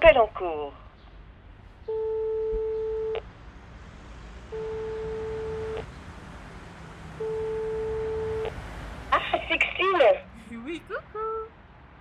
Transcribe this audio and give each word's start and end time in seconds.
appel 0.00 0.18
en 0.18 0.26
cours. 0.28 0.72
Ah, 9.12 9.18
Sextine 9.48 9.86
Oui, 10.64 10.82
coucou. 10.88 11.18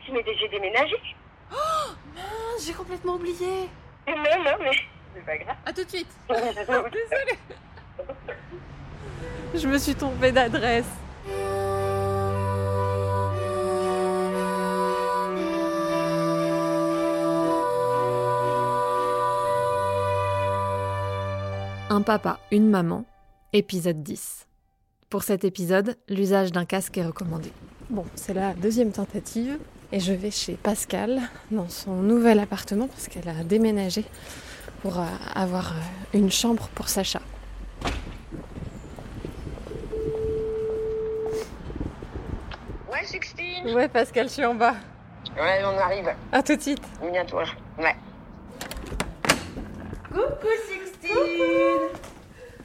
Tu 0.06 0.12
m'es 0.12 0.24
déjà 0.24 0.48
déménagé 0.48 0.96
Mince, 2.16 2.66
j'ai 2.66 2.73
complètement 2.73 3.16
oublié. 3.16 3.70
Non, 4.07 4.16
non, 4.16 4.57
mais 4.61 4.71
c'est 5.16 5.25
pas 5.25 5.38
grave. 5.38 5.55
À 5.66 5.73
tout 5.73 5.84
de 5.84 5.89
suite. 5.89 6.11
Désolée. 6.29 7.39
Je 9.55 9.68
me 9.68 9.77
suis 9.77 9.95
trompée 9.95 10.31
d'adresse. 10.31 10.89
Un 21.89 22.02
papa, 22.02 22.39
une 22.52 22.70
maman, 22.70 23.05
épisode 23.53 24.03
10. 24.03 24.48
Pour 25.09 25.23
cet 25.23 25.43
épisode, 25.43 25.95
l'usage 26.07 26.52
d'un 26.52 26.65
casque 26.65 26.98
est 26.98 27.05
recommandé. 27.05 27.52
Bon, 27.89 28.05
c'est 28.15 28.34
la 28.34 28.53
deuxième 28.53 28.91
tentative 28.91 29.57
et 29.91 29.99
je 29.99 30.13
vais 30.13 30.29
chez 30.29 30.53
Pascal 30.53 31.20
dans 31.49 31.67
son 31.67 31.95
nouvel 31.95 32.39
appartement 32.39 32.88
parce 32.88 33.07
qu'elle 33.07 33.27
a 33.27 33.43
déménagé 33.43 34.05
pour 34.84 34.99
euh, 34.99 35.05
avoir 35.34 35.71
euh, 35.71 36.17
une 36.17 36.31
chambre 36.31 36.70
pour 36.75 36.89
Sacha. 36.89 37.21
Ouais, 42.91 43.03
Sextine 43.03 43.73
Ouais, 43.73 43.87
Pascal, 43.87 44.27
je 44.27 44.34
suis 44.34 44.45
en 44.45 44.53
bas. 44.53 44.76
Ouais, 45.35 45.62
on 45.63 45.77
arrive. 45.77 46.09
À 46.31 46.43
tout 46.43 46.55
de 46.55 46.62
suite. 46.62 46.81
Bientôt. 47.12 47.37
Ouais. 47.79 47.95
Coucou 50.09 50.48
Sixtine 50.68 50.79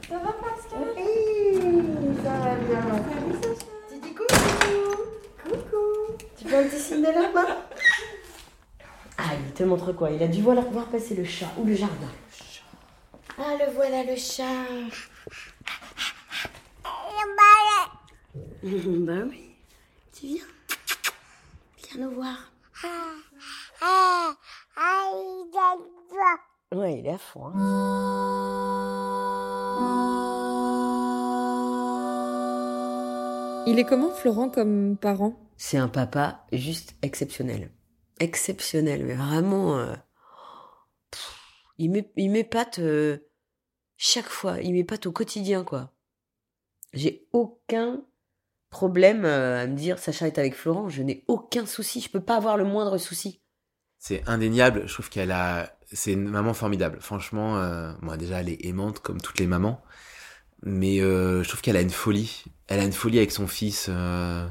Ça 0.08 0.18
va, 0.18 0.32
Pascal 0.32 0.88
Oui, 0.96 2.16
ça 2.22 2.30
va 2.38 2.54
bien. 2.56 2.82
Tu 3.88 3.98
dis 3.98 4.14
coucou 4.14 4.94
Coucou 5.42 6.16
Tu 6.36 6.48
fais 6.48 6.56
un 6.58 6.68
petit 6.68 6.78
signe 6.80 7.00
de 7.00 7.06
la 7.06 7.30
main 7.32 7.56
Ah, 9.18 9.34
il 9.46 9.52
te 9.54 9.62
montre 9.64 9.92
quoi 9.92 10.10
Il 10.10 10.22
a 10.22 10.28
dû 10.28 10.42
voir, 10.42 10.60
voir 10.70 10.86
passer 10.86 11.14
le 11.14 11.24
chat 11.24 11.52
ou 11.56 11.64
le 11.64 11.74
jardin. 11.74 12.12
Ah, 13.38 13.54
le 13.58 13.72
voilà 13.72 14.04
le 14.04 14.16
chat 14.16 14.44
bah 18.64 19.12
oui, 19.28 19.54
tu 20.12 20.26
viens 20.26 20.44
Viens 21.76 22.06
nous 22.06 22.10
voir. 22.12 22.50
Ouais, 26.72 26.98
il 26.98 27.06
est 27.06 27.10
à 27.12 27.18
fond. 27.18 27.52
hein. 27.54 28.23
Il 33.66 33.78
est 33.78 33.84
comment, 33.84 34.10
Florent, 34.10 34.50
comme 34.50 34.96
parent? 34.96 35.38
C'est 35.56 35.78
un 35.78 35.88
papa 35.88 36.44
juste 36.52 36.94
exceptionnel. 37.02 37.70
Exceptionnel, 38.20 39.04
mais 39.04 39.14
vraiment. 39.14 39.78
euh, 39.78 39.94
pff, 41.10 41.38
il 41.78 41.90
m'é- 41.90 42.12
il 42.16 42.30
m'épate 42.30 42.78
euh, 42.78 43.18
chaque 43.96 44.28
fois. 44.28 44.60
Il 44.60 44.72
m'épate 44.74 45.06
au 45.06 45.12
quotidien, 45.12 45.64
quoi. 45.64 45.92
J'ai 46.92 47.26
aucun 47.32 48.02
problème 48.70 49.24
euh, 49.24 49.62
à 49.62 49.66
me 49.66 49.76
dire 49.76 49.98
Sacha 49.98 50.26
est 50.26 50.38
avec 50.38 50.54
Florent. 50.54 50.88
Je 50.88 51.02
n'ai 51.02 51.24
aucun 51.28 51.66
souci. 51.66 52.00
Je 52.00 52.10
peux 52.10 52.20
pas 52.22 52.36
avoir 52.36 52.56
le 52.56 52.64
moindre 52.64 52.98
souci. 52.98 53.40
C'est 53.98 54.22
indéniable. 54.28 54.86
Je 54.86 54.92
trouve 54.92 55.08
qu'elle 55.08 55.32
a, 55.32 55.76
c'est 55.90 56.12
une 56.12 56.28
maman 56.28 56.52
formidable. 56.54 56.98
Franchement, 57.00 57.56
euh, 57.58 57.92
moi 58.02 58.16
déjà 58.16 58.40
elle 58.40 58.50
est 58.50 58.64
aimante 58.66 58.98
comme 59.00 59.20
toutes 59.20 59.38
les 59.38 59.46
mamans, 59.46 59.80
mais 60.64 61.00
euh, 61.00 61.42
je 61.44 61.48
trouve 61.48 61.62
qu'elle 61.62 61.76
a 61.76 61.82
une 61.82 61.90
folie. 61.90 62.44
Elle 62.68 62.80
a 62.80 62.84
une 62.84 62.92
folie 62.92 63.18
avec 63.18 63.32
son 63.32 63.46
fils. 63.46 63.86
euh, 63.90 64.48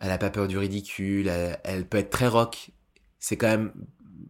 elle 0.00 0.10
a 0.10 0.18
pas 0.18 0.30
peur 0.30 0.48
du 0.48 0.58
ridicule. 0.58 1.28
Elle, 1.28 1.58
elle 1.64 1.86
peut 1.88 1.98
être 1.98 2.10
très 2.10 2.28
rock. 2.28 2.70
C'est 3.20 3.36
quand 3.36 3.48
même 3.48 3.72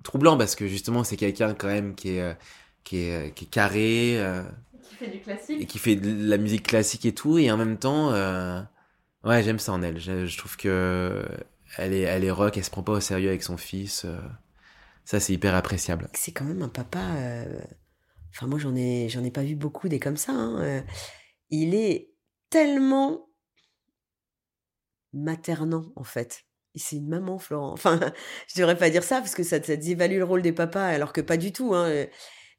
troublant 0.04 0.36
parce 0.36 0.56
que 0.56 0.66
justement 0.68 1.04
c'est 1.04 1.16
quelqu'un 1.16 1.54
quand 1.54 1.68
même 1.68 1.94
qui 1.94 2.10
est 2.16 2.22
euh, 2.22 2.34
qui 2.84 2.98
est 2.98 3.34
qui 3.34 3.44
est 3.46 3.48
carré 3.48 4.18
euh, 4.20 4.42
Qui 4.82 4.94
fait 4.96 5.08
du 5.10 5.20
classique 5.20 5.62
et 5.62 5.66
qui 5.66 5.78
fait 5.78 5.96
de 5.96 6.28
la 6.28 6.38
musique 6.38 6.64
classique 6.66 7.06
et 7.06 7.14
tout 7.14 7.38
et 7.38 7.50
en 7.52 7.56
même 7.56 7.78
temps 7.78 8.12
euh, 8.12 8.60
ouais 9.24 9.42
j'aime 9.42 9.58
ça 9.60 9.72
en 9.72 9.82
elle. 9.82 10.00
Je, 10.00 10.26
je 10.26 10.38
trouve 10.38 10.56
que 10.56 11.24
elle 11.78 11.94
est 11.94 12.02
elle 12.02 12.24
est 12.24 12.30
rock. 12.30 12.56
Elle 12.58 12.64
se 12.64 12.70
prend 12.70 12.82
pas 12.82 12.92
au 12.92 13.00
sérieux 13.00 13.28
avec 13.30 13.42
son 13.44 13.56
fils. 13.56 14.04
euh, 14.04 14.18
ça, 15.04 15.20
c'est 15.20 15.32
hyper 15.32 15.54
appréciable. 15.54 16.08
C'est 16.14 16.32
quand 16.32 16.44
même 16.44 16.62
un 16.62 16.68
papa. 16.68 17.00
euh, 17.16 17.60
Enfin, 18.34 18.46
moi, 18.46 18.58
j'en 18.58 18.74
ai, 18.76 19.08
j'en 19.10 19.24
ai 19.24 19.30
pas 19.30 19.42
vu 19.42 19.56
beaucoup 19.56 19.88
des 19.88 19.98
comme 20.00 20.16
ça. 20.16 20.32
hein, 20.32 20.60
euh, 20.62 20.80
Il 21.52 21.74
est 21.74 22.10
tellement 22.50 23.28
maternant, 25.12 25.92
en 25.96 26.02
fait. 26.02 26.44
C'est 26.74 26.96
une 26.96 27.08
maman, 27.08 27.38
Florent. 27.38 27.72
Enfin, 27.74 28.00
je 28.48 28.58
devrais 28.58 28.76
pas 28.76 28.90
dire 28.90 29.04
ça 29.04 29.20
parce 29.20 29.34
que 29.34 29.42
ça, 29.42 29.62
ça 29.62 29.76
dévalue 29.76 30.16
le 30.16 30.24
rôle 30.24 30.42
des 30.42 30.52
papas, 30.52 30.86
alors 30.86 31.12
que 31.12 31.20
pas 31.20 31.36
du 31.36 31.52
tout. 31.52 31.74
Hein. 31.74 31.88
euh. 31.88 32.06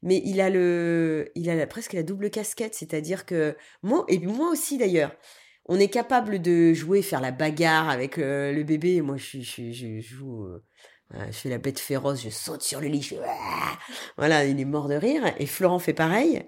Mais 0.02 0.22
il 0.24 0.40
a 0.40 0.50
le, 0.50 1.32
il 1.34 1.48
a 1.48 1.66
presque 1.66 1.94
la 1.94 2.02
double 2.02 2.30
casquette, 2.30 2.74
c'est-à-dire 2.74 3.24
que 3.24 3.56
moi 3.82 4.04
et 4.08 4.18
moi 4.18 4.50
aussi 4.50 4.76
d'ailleurs, 4.76 5.12
on 5.64 5.80
est 5.80 5.88
capable 5.88 6.42
de 6.42 6.74
jouer, 6.74 7.00
faire 7.00 7.22
la 7.22 7.32
bagarre 7.32 7.88
avec 7.88 8.18
euh, 8.18 8.52
le 8.52 8.64
bébé. 8.64 9.00
Moi, 9.00 9.16
je, 9.16 9.40
je, 9.40 10.00
joue, 10.00 10.44
euh, 10.44 10.62
je 11.28 11.32
fais 11.32 11.48
la 11.48 11.56
bête 11.56 11.80
féroce, 11.80 12.22
je 12.22 12.28
saute 12.28 12.62
sur 12.62 12.80
le 12.82 12.88
lit, 12.88 13.08
Ouah 13.12 13.78
voilà, 14.18 14.44
il 14.44 14.60
est 14.60 14.66
mort 14.66 14.88
de 14.88 14.94
rire. 14.94 15.24
Et 15.38 15.46
Florent 15.46 15.78
fait 15.78 15.94
pareil. 15.94 16.46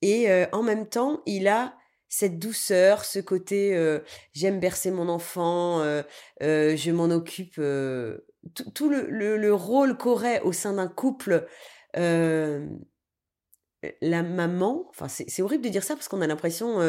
Et 0.00 0.28
en 0.52 0.62
même 0.64 0.88
temps, 0.88 1.22
il 1.26 1.46
a 1.46 1.74
cette 2.14 2.38
douceur, 2.38 3.06
ce 3.06 3.18
côté 3.18 3.74
j'aime 4.34 4.60
bercer 4.60 4.90
mon 4.90 5.08
enfant, 5.08 5.82
je 6.40 6.90
m'en 6.90 7.10
occupe. 7.10 7.54
tout 8.74 8.90
le, 8.90 9.06
le, 9.08 9.36
le 9.38 9.54
rôle 9.54 9.96
qu'aurait 9.96 10.40
au 10.42 10.52
sein 10.52 10.74
d'un 10.74 10.88
couple 10.88 11.46
la 14.02 14.22
maman. 14.22 14.86
Enfin, 14.90 15.08
c'est 15.08 15.42
horrible 15.42 15.64
de 15.64 15.70
dire 15.70 15.82
ça 15.82 15.94
parce 15.94 16.08
qu'on 16.08 16.20
a 16.20 16.26
l'impression 16.26 16.80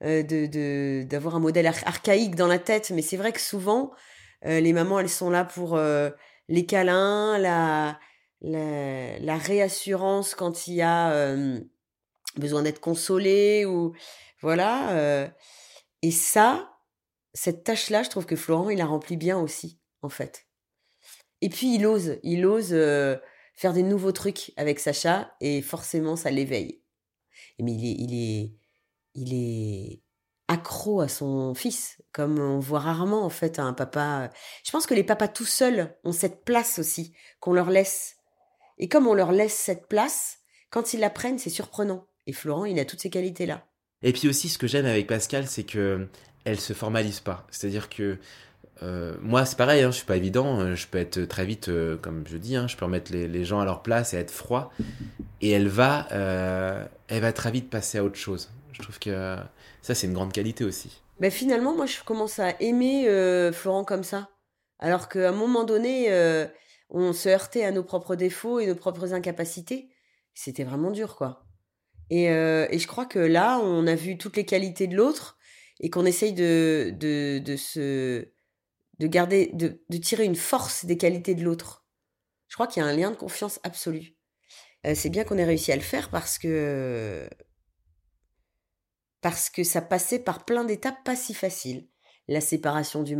de 0.00 1.02
d'avoir 1.02 1.34
un 1.36 1.40
modèle 1.40 1.66
ar- 1.66 1.86
archaïque 1.86 2.36
dans 2.36 2.46
la 2.46 2.58
tête. 2.58 2.90
Mais 2.90 3.02
c'est 3.02 3.16
vrai 3.16 3.32
que 3.32 3.40
souvent, 3.40 3.90
les 4.44 4.72
mamans, 4.72 5.00
elles 5.00 5.08
sont 5.08 5.30
là 5.30 5.44
pour 5.44 5.76
les 6.48 6.66
câlins, 6.66 7.36
la, 7.38 7.98
la, 8.40 9.36
réassurance 9.36 10.34
quand 10.34 10.68
il 10.68 10.74
y 10.74 10.82
a 10.82 11.34
besoin 12.36 12.62
d'être 12.62 12.80
consolé 12.80 13.64
ou 13.64 13.94
voilà. 14.40 14.90
euh, 14.92 15.28
et 16.02 16.10
ça, 16.10 16.76
cette 17.34 17.64
tâche-là, 17.64 18.02
je 18.02 18.10
trouve 18.10 18.26
que 18.26 18.36
Florent, 18.36 18.70
il 18.70 18.78
la 18.78 18.86
remplit 18.86 19.16
bien 19.16 19.38
aussi, 19.38 19.80
en 20.02 20.08
fait. 20.08 20.46
Et 21.40 21.48
puis 21.48 21.74
il 21.74 21.86
ose, 21.86 22.18
il 22.22 22.46
ose 22.46 22.70
euh, 22.72 23.16
faire 23.54 23.72
des 23.72 23.82
nouveaux 23.82 24.12
trucs 24.12 24.52
avec 24.56 24.78
Sacha 24.78 25.34
et 25.40 25.62
forcément 25.62 26.16
ça 26.16 26.30
l'éveille. 26.30 26.82
Mais 27.58 27.72
il 27.72 27.84
est, 27.84 27.96
il 27.98 28.14
est, 28.14 28.52
il 29.14 29.34
est 29.34 30.02
accro 30.48 31.00
à 31.00 31.08
son 31.08 31.54
fils, 31.54 32.02
comme 32.12 32.38
on 32.38 32.58
voit 32.58 32.80
rarement 32.80 33.24
en 33.24 33.30
fait 33.30 33.58
un 33.58 33.72
papa. 33.72 34.30
Je 34.64 34.70
pense 34.70 34.86
que 34.86 34.94
les 34.94 35.04
papas 35.04 35.28
tout 35.28 35.44
seuls 35.44 35.96
ont 36.04 36.12
cette 36.12 36.44
place 36.44 36.78
aussi 36.78 37.14
qu'on 37.40 37.52
leur 37.52 37.70
laisse. 37.70 38.16
Et 38.78 38.88
comme 38.88 39.06
on 39.06 39.14
leur 39.14 39.32
laisse 39.32 39.54
cette 39.54 39.86
place, 39.86 40.38
quand 40.70 40.92
ils 40.92 41.00
la 41.00 41.10
prennent, 41.10 41.38
c'est 41.38 41.50
surprenant. 41.50 42.06
Et 42.26 42.32
Florent, 42.32 42.64
il 42.64 42.78
a 42.78 42.84
toutes 42.84 43.00
ces 43.00 43.10
qualités-là. 43.10 43.66
Et 44.02 44.12
puis 44.12 44.28
aussi, 44.28 44.48
ce 44.48 44.58
que 44.58 44.66
j'aime 44.66 44.86
avec 44.86 45.06
Pascal, 45.06 45.46
c'est 45.46 45.64
que 45.64 46.08
elle 46.44 46.58
se 46.58 46.72
formalise 46.72 47.20
pas. 47.20 47.46
C'est-à-dire 47.50 47.88
que 47.88 48.18
euh, 48.82 49.16
moi, 49.20 49.44
c'est 49.44 49.56
pareil, 49.56 49.82
hein, 49.82 49.90
je 49.92 49.96
suis 49.98 50.06
pas 50.06 50.16
évident. 50.16 50.58
euh, 50.60 50.74
Je 50.74 50.88
peux 50.88 50.98
être 50.98 51.24
très 51.24 51.44
vite, 51.44 51.68
euh, 51.68 51.96
comme 51.96 52.24
je 52.26 52.36
dis, 52.36 52.56
hein, 52.56 52.66
je 52.66 52.76
peux 52.76 52.84
remettre 52.84 53.12
les, 53.12 53.28
les 53.28 53.44
gens 53.44 53.60
à 53.60 53.64
leur 53.64 53.82
place 53.82 54.12
et 54.12 54.16
être 54.16 54.32
froid. 54.32 54.72
Et 55.40 55.50
elle 55.50 55.68
va, 55.68 56.08
euh, 56.12 56.84
elle 57.08 57.20
va 57.20 57.32
très 57.32 57.52
vite 57.52 57.70
passer 57.70 57.98
à 57.98 58.04
autre 58.04 58.16
chose. 58.16 58.50
Je 58.72 58.82
trouve 58.82 58.98
que 58.98 59.36
ça, 59.82 59.94
c'est 59.94 60.06
une 60.08 60.14
grande 60.14 60.32
qualité 60.32 60.64
aussi. 60.64 61.00
Ben 61.20 61.30
finalement, 61.30 61.74
moi, 61.76 61.86
je 61.86 62.02
commence 62.02 62.40
à 62.40 62.60
aimer 62.60 63.08
euh, 63.08 63.52
Florent 63.52 63.84
comme 63.84 64.02
ça. 64.02 64.30
Alors 64.80 65.08
qu'à 65.08 65.28
un 65.28 65.32
moment 65.32 65.62
donné, 65.62 66.06
euh, 66.10 66.46
on 66.90 67.12
se 67.12 67.28
heurtait 67.28 67.64
à 67.64 67.70
nos 67.70 67.84
propres 67.84 68.16
défauts 68.16 68.58
et 68.58 68.66
nos 68.66 68.74
propres 68.74 69.14
incapacités. 69.14 69.90
C'était 70.34 70.64
vraiment 70.64 70.90
dur, 70.90 71.14
quoi. 71.14 71.44
Et, 72.12 72.28
euh, 72.28 72.66
et 72.68 72.78
je 72.78 72.86
crois 72.86 73.06
que 73.06 73.18
là, 73.18 73.58
on 73.58 73.86
a 73.86 73.94
vu 73.94 74.18
toutes 74.18 74.36
les 74.36 74.44
qualités 74.44 74.86
de 74.86 74.94
l'autre 74.94 75.38
et 75.80 75.88
qu'on 75.88 76.04
essaye 76.04 76.34
de, 76.34 76.94
se 77.56 78.28
de 78.98 79.06
garder, 79.06 79.50
de, 79.54 79.96
tirer 79.96 80.26
une 80.26 80.36
force 80.36 80.84
des 80.84 80.98
qualités 80.98 81.34
de 81.34 81.42
l'autre. 81.42 81.86
Je 82.48 82.54
crois 82.54 82.66
qu'il 82.66 82.82
y 82.82 82.84
a 82.84 82.88
un 82.88 82.94
lien 82.94 83.12
de 83.12 83.16
confiance 83.16 83.60
absolu. 83.62 84.14
Euh, 84.86 84.92
c'est 84.94 85.08
bien 85.08 85.24
qu'on 85.24 85.38
ait 85.38 85.44
réussi 85.44 85.72
à 85.72 85.76
le 85.76 85.80
faire 85.80 86.10
parce 86.10 86.38
que 86.38 87.26
parce 89.22 89.48
que 89.48 89.64
ça 89.64 89.80
passait 89.80 90.18
par 90.18 90.44
plein 90.44 90.64
d'étapes 90.64 91.02
pas 91.04 91.16
si 91.16 91.32
faciles. 91.32 91.88
La 92.28 92.42
séparation 92.42 93.02
de 93.02 93.14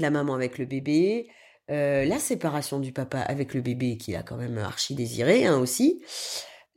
la 0.00 0.10
maman 0.10 0.34
avec 0.34 0.56
le 0.56 0.64
bébé, 0.64 1.28
euh, 1.70 2.06
la 2.06 2.18
séparation 2.18 2.80
du 2.80 2.94
papa 2.94 3.20
avec 3.20 3.52
le 3.52 3.60
bébé 3.60 3.98
qu'il 3.98 4.16
a 4.16 4.22
quand 4.22 4.38
même 4.38 4.56
archi 4.56 4.94
désiré 4.94 5.44
hein, 5.44 5.58
aussi, 5.58 6.02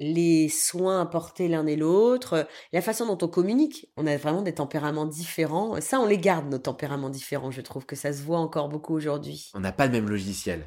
les 0.02 0.50
soins 0.50 1.00
apportés 1.00 1.48
l'un 1.48 1.68
et 1.68 1.76
l'autre, 1.76 2.48
la 2.74 2.82
façon 2.82 3.06
dont 3.06 3.24
on 3.24 3.30
communique. 3.30 3.88
On 3.98 4.08
a 4.08 4.18
vraiment 4.18 4.42
des 4.42 4.56
tempéraments 4.56 5.06
différents. 5.06 5.80
Ça, 5.80 6.00
on 6.00 6.08
les 6.08 6.18
garde, 6.18 6.50
nos 6.50 6.58
tempéraments 6.58 7.12
différents. 7.12 7.52
Je 7.52 7.62
trouve 7.62 7.86
que 7.86 7.96
ça 7.96 8.12
se 8.12 8.24
voit 8.24 8.40
encore 8.40 8.68
beaucoup 8.68 8.96
aujourd'hui. 8.96 9.52
On 9.54 9.60
n'a 9.60 9.72
pas 9.72 9.86
le 9.86 9.92
même 9.92 10.10
logiciel. 10.10 10.66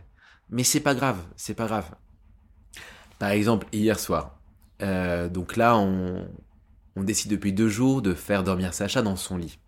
Mais 0.51 0.63
c'est 0.63 0.81
pas 0.81 0.95
grave, 0.95 1.19
c'est 1.37 1.55
pas 1.55 1.67
grave. 1.67 1.91
Par 3.19 3.31
exemple, 3.31 3.67
hier 3.73 3.99
soir, 3.99 4.39
euh, 4.83 5.29
donc 5.29 5.57
là, 5.57 5.77
on, 5.77 6.29
on 6.95 7.03
décide 7.03 7.33
depuis 7.33 7.53
deux 7.53 7.69
jours 7.69 8.03
de 8.03 8.15
faire 8.15 8.45
dormir 8.45 8.73
Sacha 8.73 9.03
dans 9.03 9.17
son 9.17 9.37
lit. 9.37 9.59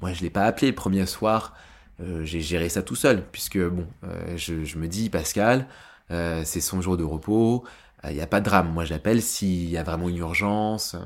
Moi, 0.00 0.14
je 0.14 0.22
l'ai 0.22 0.30
pas 0.30 0.44
appelé 0.44 0.68
le 0.68 0.74
premier 0.74 1.04
soir. 1.04 1.54
Euh, 2.00 2.24
j'ai 2.24 2.40
géré 2.40 2.70
ça 2.70 2.82
tout 2.82 2.96
seul, 2.96 3.24
puisque 3.30 3.58
bon, 3.58 3.86
euh, 4.04 4.36
je, 4.36 4.78
me 4.78 4.88
dis 4.88 5.10
Pascal, 5.10 5.68
c'est 6.08 6.60
son 6.60 6.80
jour 6.80 6.96
de 6.96 7.02
repos, 7.02 7.64
il 8.10 8.16
n'y 8.16 8.22
a 8.22 8.26
pas 8.26 8.40
de 8.40 8.44
drame. 8.44 8.72
Moi, 8.72 8.84
j'appelle 8.84 9.22
s'il 9.22 9.68
y 9.70 9.76
a 9.76 9.82
vraiment 9.82 10.08
une 10.08 10.18
urgence. 10.18 10.96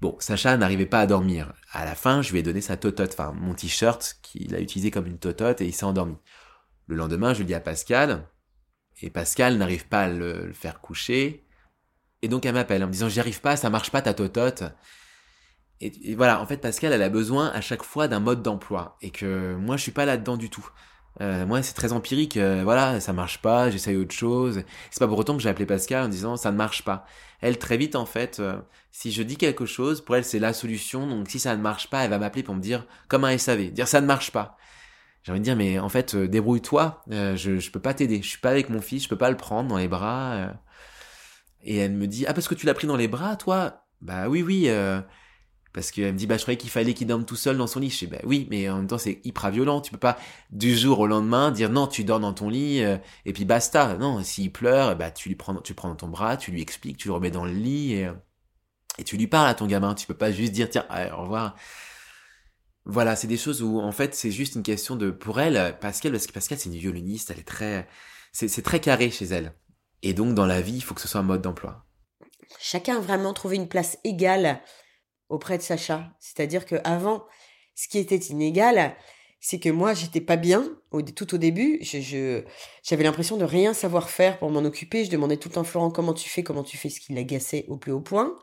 Bon, 0.00 0.16
Sacha 0.20 0.56
n'arrivait 0.56 0.86
pas 0.86 1.00
à 1.00 1.06
dormir. 1.06 1.52
À 1.72 1.84
la 1.84 1.94
fin, 1.94 2.22
je 2.22 2.32
lui 2.32 2.38
ai 2.38 2.42
donné 2.42 2.60
sa 2.60 2.76
totote, 2.76 3.12
enfin 3.12 3.32
mon 3.32 3.54
t-shirt 3.54 4.18
qu'il 4.22 4.54
a 4.54 4.60
utilisé 4.60 4.90
comme 4.90 5.06
une 5.06 5.18
totote 5.18 5.60
et 5.60 5.66
il 5.66 5.72
s'est 5.72 5.84
endormi. 5.84 6.16
Le 6.86 6.96
lendemain, 6.96 7.34
je 7.34 7.40
le 7.40 7.44
dis 7.44 7.54
à 7.54 7.60
Pascal, 7.60 8.28
et 9.02 9.10
Pascal 9.10 9.56
n'arrive 9.58 9.88
pas 9.88 10.02
à 10.02 10.08
le, 10.08 10.46
le 10.46 10.52
faire 10.52 10.80
coucher. 10.80 11.44
Et 12.22 12.28
donc 12.28 12.46
elle 12.46 12.54
m'appelle 12.54 12.82
en 12.84 12.86
me 12.86 12.92
disant 12.92 13.08
j'y 13.08 13.20
arrive 13.20 13.40
pas, 13.40 13.56
ça 13.56 13.70
marche 13.70 13.90
pas 13.90 14.02
ta 14.02 14.14
totote. 14.14 14.64
Et, 15.80 16.10
et, 16.10 16.14
voilà, 16.14 16.40
en 16.40 16.46
fait, 16.46 16.58
Pascal, 16.58 16.92
elle 16.92 17.02
a 17.02 17.08
besoin 17.08 17.48
à 17.50 17.60
chaque 17.60 17.82
fois 17.84 18.08
d'un 18.08 18.20
mode 18.20 18.42
d'emploi. 18.42 18.96
Et 19.00 19.10
que 19.10 19.54
moi, 19.54 19.76
je 19.76 19.82
suis 19.82 19.92
pas 19.92 20.04
là-dedans 20.04 20.36
du 20.36 20.50
tout. 20.50 20.68
Euh, 21.20 21.46
moi, 21.46 21.62
c'est 21.62 21.74
très 21.74 21.92
empirique. 21.92 22.36
Euh, 22.36 22.62
voilà, 22.64 23.00
ça 23.00 23.12
marche 23.12 23.40
pas, 23.42 23.70
j'essaye 23.70 23.96
autre 23.96 24.14
chose. 24.14 24.62
C'est 24.90 25.00
pas 25.00 25.08
pour 25.08 25.18
autant 25.18 25.36
que 25.36 25.42
j'ai 25.42 25.48
appelé 25.48 25.66
Pascal 25.66 26.04
en 26.04 26.08
disant 26.08 26.36
ça 26.36 26.52
ne 26.52 26.56
marche 26.56 26.84
pas. 26.84 27.06
Elle, 27.40 27.58
très 27.58 27.76
vite, 27.76 27.96
en 27.96 28.06
fait, 28.06 28.40
euh, 28.40 28.58
si 28.92 29.12
je 29.12 29.22
dis 29.22 29.36
quelque 29.36 29.66
chose, 29.66 30.00
pour 30.00 30.16
elle, 30.16 30.24
c'est 30.24 30.38
la 30.38 30.52
solution. 30.52 31.06
Donc, 31.06 31.28
si 31.28 31.38
ça 31.38 31.56
ne 31.56 31.62
marche 31.62 31.90
pas, 31.90 32.04
elle 32.04 32.10
va 32.10 32.18
m'appeler 32.18 32.42
pour 32.42 32.54
me 32.54 32.60
dire, 32.60 32.86
comme 33.08 33.24
un 33.24 33.36
SAV, 33.36 33.70
dire 33.70 33.88
ça 33.88 34.00
ne 34.00 34.06
marche 34.06 34.30
pas. 34.32 34.56
J'ai 35.22 35.32
envie 35.32 35.40
de 35.40 35.44
dire, 35.44 35.56
mais 35.56 35.78
en 35.78 35.88
fait, 35.88 36.16
débrouille-toi. 36.16 37.02
je, 37.10 37.58
je 37.58 37.70
peux 37.70 37.80
pas 37.80 37.94
t'aider. 37.94 38.22
Je 38.22 38.28
suis 38.28 38.38
pas 38.38 38.50
avec 38.50 38.70
mon 38.70 38.80
fils, 38.80 39.04
je 39.04 39.08
peux 39.08 39.18
pas 39.18 39.30
le 39.30 39.36
prendre 39.36 39.68
dans 39.68 39.76
les 39.76 39.88
bras. 39.88 40.52
Et 41.62 41.76
elle 41.76 41.92
me 41.92 42.06
dit, 42.06 42.24
ah, 42.26 42.34
parce 42.34 42.48
que 42.48 42.54
tu 42.54 42.66
l'as 42.66 42.74
pris 42.74 42.86
dans 42.86 42.96
les 42.96 43.08
bras, 43.08 43.36
toi? 43.36 43.84
Bah 44.00 44.28
oui, 44.28 44.42
oui. 44.42 44.70
Parce 45.78 45.92
qu'elle 45.92 46.12
me 46.12 46.18
dit, 46.18 46.26
bah, 46.26 46.36
je 46.36 46.42
croyais 46.42 46.58
qu'il 46.58 46.70
fallait 46.70 46.92
qu'il 46.92 47.06
dorme 47.06 47.24
tout 47.24 47.36
seul 47.36 47.56
dans 47.56 47.68
son 47.68 47.78
lit. 47.78 47.88
Je 47.88 47.98
dis, 47.98 48.06
bah 48.08 48.18
oui, 48.24 48.48
mais 48.50 48.68
en 48.68 48.78
même 48.78 48.88
temps, 48.88 48.98
c'est 48.98 49.20
hyper 49.22 49.48
violent. 49.52 49.80
Tu 49.80 49.92
peux 49.92 49.96
pas, 49.96 50.18
du 50.50 50.76
jour 50.76 50.98
au 50.98 51.06
lendemain, 51.06 51.52
dire, 51.52 51.70
non, 51.70 51.86
tu 51.86 52.02
dors 52.02 52.18
dans 52.18 52.32
ton 52.32 52.48
lit, 52.48 52.82
euh, 52.82 52.96
et 53.26 53.32
puis 53.32 53.44
basta. 53.44 53.96
Non, 53.96 54.20
s'il 54.24 54.50
pleure, 54.50 54.96
bah, 54.96 55.12
tu 55.12 55.28
lui 55.28 55.36
prends, 55.36 55.54
tu 55.54 55.74
prends 55.74 55.88
dans 55.88 55.94
ton 55.94 56.08
bras, 56.08 56.36
tu 56.36 56.50
lui 56.50 56.60
expliques, 56.60 56.96
tu 56.96 57.06
le 57.06 57.14
remets 57.14 57.30
dans 57.30 57.44
le 57.44 57.52
lit, 57.52 57.92
et, 57.92 58.10
et 58.98 59.04
tu 59.04 59.16
lui 59.16 59.28
parles 59.28 59.48
à 59.48 59.54
ton 59.54 59.68
gamin. 59.68 59.94
Tu 59.94 60.08
peux 60.08 60.14
pas 60.14 60.32
juste 60.32 60.50
dire, 60.50 60.68
tiens, 60.68 60.84
au 61.16 61.22
revoir. 61.22 61.54
Voilà, 62.84 63.14
c'est 63.14 63.28
des 63.28 63.36
choses 63.36 63.62
où, 63.62 63.78
en 63.78 63.92
fait, 63.92 64.16
c'est 64.16 64.32
juste 64.32 64.56
une 64.56 64.64
question 64.64 64.96
de, 64.96 65.12
pour 65.12 65.38
elle, 65.38 65.78
Pascal, 65.80 66.10
parce 66.10 66.26
que 66.26 66.32
Pascal, 66.32 66.58
c'est 66.58 66.70
une 66.70 66.76
violoniste, 66.76 67.30
elle 67.30 67.38
est 67.38 67.46
très, 67.46 67.86
c'est 68.32 68.62
très 68.62 68.80
carré 68.80 69.12
chez 69.12 69.26
elle. 69.26 69.52
Et 70.02 70.12
donc, 70.12 70.34
dans 70.34 70.46
la 70.46 70.60
vie, 70.60 70.74
il 70.74 70.80
faut 70.80 70.94
que 70.94 71.00
ce 71.00 71.06
soit 71.06 71.20
un 71.20 71.22
mode 71.22 71.42
d'emploi. 71.42 71.86
Chacun 72.58 72.96
a 72.96 73.00
vraiment 73.00 73.32
trouvé 73.32 73.54
une 73.54 73.68
place 73.68 73.96
égale 74.02 74.60
auprès 75.28 75.58
de 75.58 75.62
Sacha. 75.62 76.10
C'est-à-dire 76.18 76.66
que 76.66 76.76
avant, 76.84 77.24
ce 77.74 77.88
qui 77.88 77.98
était 77.98 78.16
inégal, 78.16 78.94
c'est 79.40 79.60
que 79.60 79.68
moi, 79.68 79.94
j'étais 79.94 80.20
pas 80.20 80.36
bien 80.36 80.68
au, 80.90 81.02
tout 81.02 81.34
au 81.34 81.38
début. 81.38 81.80
J'avais 81.82 83.04
l'impression 83.04 83.36
de 83.36 83.44
rien 83.44 83.72
savoir 83.72 84.10
faire 84.10 84.38
pour 84.38 84.50
m'en 84.50 84.64
occuper. 84.64 85.04
Je 85.04 85.10
demandais 85.10 85.36
tout 85.36 85.48
le 85.48 85.54
temps 85.54 85.64
Florent 85.64 85.90
comment 85.90 86.14
tu 86.14 86.28
fais, 86.28 86.42
comment 86.42 86.64
tu 86.64 86.76
fais, 86.76 86.88
ce 86.88 87.00
qui 87.00 87.12
l'agaçait 87.12 87.64
au 87.68 87.76
plus 87.76 87.92
haut 87.92 88.00
point. 88.00 88.36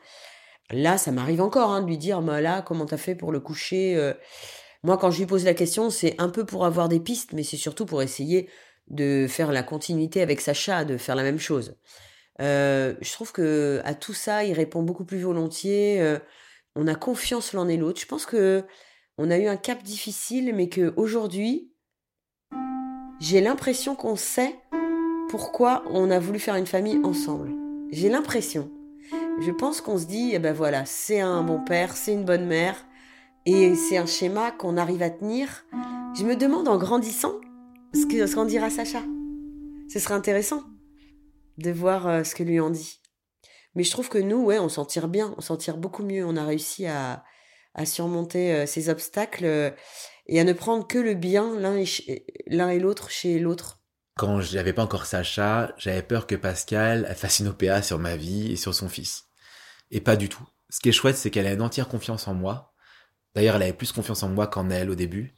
Là, 0.72 0.98
ça 0.98 1.12
m'arrive 1.12 1.42
encore 1.42 1.72
hein, 1.72 1.82
de 1.82 1.88
lui 1.88 1.98
dire, 1.98 2.22
bah 2.22 2.42
là, 2.42 2.62
comment 2.62 2.86
t'as 2.86 2.98
fait 2.98 3.16
pour 3.16 3.32
le 3.32 3.40
coucher 3.40 3.96
euh. 3.96 4.14
Moi, 4.84 4.98
quand 4.98 5.10
je 5.10 5.20
lui 5.20 5.26
pose 5.26 5.46
la 5.46 5.56
question, 5.56 5.90
c'est 5.90 6.16
un 6.20 6.30
peu 6.30 6.46
pour 6.46 6.64
avoir 6.64 6.90
des 6.90 7.00
pistes, 7.00 7.34
mais 7.34 7.42
c'est 7.42 7.58
surtout 7.58 7.88
pour 7.88 8.04
essayer 8.04 8.50
de 8.88 9.26
faire 9.28 9.52
la 9.52 9.64
continuité 9.64 10.22
avec 10.22 10.42
Sacha, 10.42 10.86
de 10.86 10.98
faire 10.98 11.16
la 11.16 11.24
même 11.24 11.40
chose. 11.40 11.76
Euh, 12.40 12.94
je 13.02 13.12
trouve 13.12 13.32
que 13.32 13.82
à 13.84 13.96
tout 13.96 14.14
ça, 14.14 14.44
il 14.44 14.54
répond 14.54 14.84
beaucoup 14.84 15.06
plus 15.06 15.22
volontiers. 15.22 16.02
Euh, 16.02 16.20
on 16.76 16.88
a 16.88 16.96
confiance 16.96 17.54
l'un 17.54 17.68
et 17.68 17.78
l'autre. 17.78 18.02
Je 18.02 18.06
pense 18.06 18.26
que 18.26 18.64
on 19.18 19.32
a 19.32 19.38
eu 19.38 19.48
un 19.48 19.58
cap 19.58 19.82
difficile, 19.82 20.54
mais 20.54 20.68
que 20.68 20.94
aujourd'hui, 20.98 21.72
j'ai 23.20 23.42
l'impression 23.42 23.96
qu'on 23.96 24.16
sait 24.16 24.56
pourquoi 25.30 25.84
on 25.90 26.12
a 26.12 26.20
voulu 26.20 26.40
faire 26.40 26.56
une 26.56 26.66
famille 26.66 27.00
ensemble. 27.04 27.52
J'ai 27.92 28.10
l'impression. 28.10 28.70
Je 29.42 29.52
pense 29.52 29.82
qu'on 29.82 29.98
se 29.98 30.06
dit, 30.06 30.32
eh 30.34 30.40
ben 30.40 30.54
voilà, 30.54 30.86
c'est 30.86 31.20
un 31.20 31.44
bon 31.44 31.64
père, 31.64 31.96
c'est 31.96 32.14
une 32.14 32.26
bonne 32.26 32.46
mère, 32.46 32.86
et 33.46 33.76
c'est 33.76 33.98
un 33.98 34.06
schéma 34.06 34.52
qu'on 34.52 34.78
arrive 34.78 35.02
à 35.02 35.10
tenir. 35.10 35.66
Je 36.18 36.24
me 36.24 36.36
demande 36.36 36.68
en 36.68 36.78
grandissant 36.78 37.34
ce 37.94 38.34
qu'en 38.34 38.46
dira 38.46 38.70
Sacha? 38.70 39.02
Ce 39.90 40.00
serait 40.00 40.14
intéressant 40.14 40.64
de 41.58 41.72
voir 41.72 42.08
euh, 42.08 42.24
ce 42.24 42.36
que 42.36 42.44
lui 42.44 42.60
en 42.60 42.70
dit. 42.70 43.00
Mais 43.76 43.84
je 43.84 43.92
trouve 43.92 44.10
que 44.10 44.18
nous, 44.18 44.44
ouais, 44.44 44.60
on 44.60 44.70
s'en 44.70 44.86
tire 44.86 45.08
bien, 45.08 45.34
on 45.38 45.42
s'en 45.42 45.58
tire 45.58 45.78
beaucoup 45.78 46.04
mieux. 46.04 46.26
On 46.26 46.38
a 46.38 46.46
réussi 46.46 46.86
à, 46.86 47.24
à 47.76 47.86
surmonter 47.86 48.54
euh, 48.54 48.66
ces 48.66 48.90
obstacles 48.90 49.46
euh, 49.46 49.70
et 50.28 50.40
à 50.40 50.44
ne 50.44 50.54
prendre 50.54 50.88
que 50.88 50.98
le 50.98 51.14
bien 51.14 51.60
l'un 51.60 51.78
et, 51.78 52.80
l'autre 52.80 53.12
chez 53.12 53.38
l'autre. 53.38 53.82
Quand 54.18 54.40
j'avais 54.40 54.74
pas 54.74 54.84
encore 54.84 55.06
Sacha, 55.06 55.74
j'avais 55.78 56.02
peur 56.02 56.26
que 56.26 56.36
Pascal 56.36 57.14
fasse 57.16 57.40
une 57.40 57.50
OPA 57.50 57.82
sur 57.82 58.00
ma 58.00 58.16
vie 58.16 58.54
et 58.54 58.56
sur 58.56 58.74
son 58.74 58.88
fils. 58.88 59.26
Et 59.92 60.00
pas 60.00 60.16
du 60.16 60.30
tout. 60.30 60.48
Ce 60.70 60.80
qui 60.80 60.90
est 60.90 60.94
chouette, 60.94 61.18
c'est 61.18 61.30
qu'elle 61.30 61.46
a 61.46 61.52
une 61.52 61.62
entière 61.62 61.90
confiance 61.90 62.28
en 62.28 62.34
moi. 62.34 62.74
D'ailleurs, 63.36 63.58
elle 63.58 63.64
avait 63.64 63.74
plus 63.74 63.92
confiance 63.92 64.24
en 64.24 64.30
moi 64.30 64.48
qu'en 64.48 64.70
elle 64.70 64.90
au 64.90 64.96
début. 64.96 65.36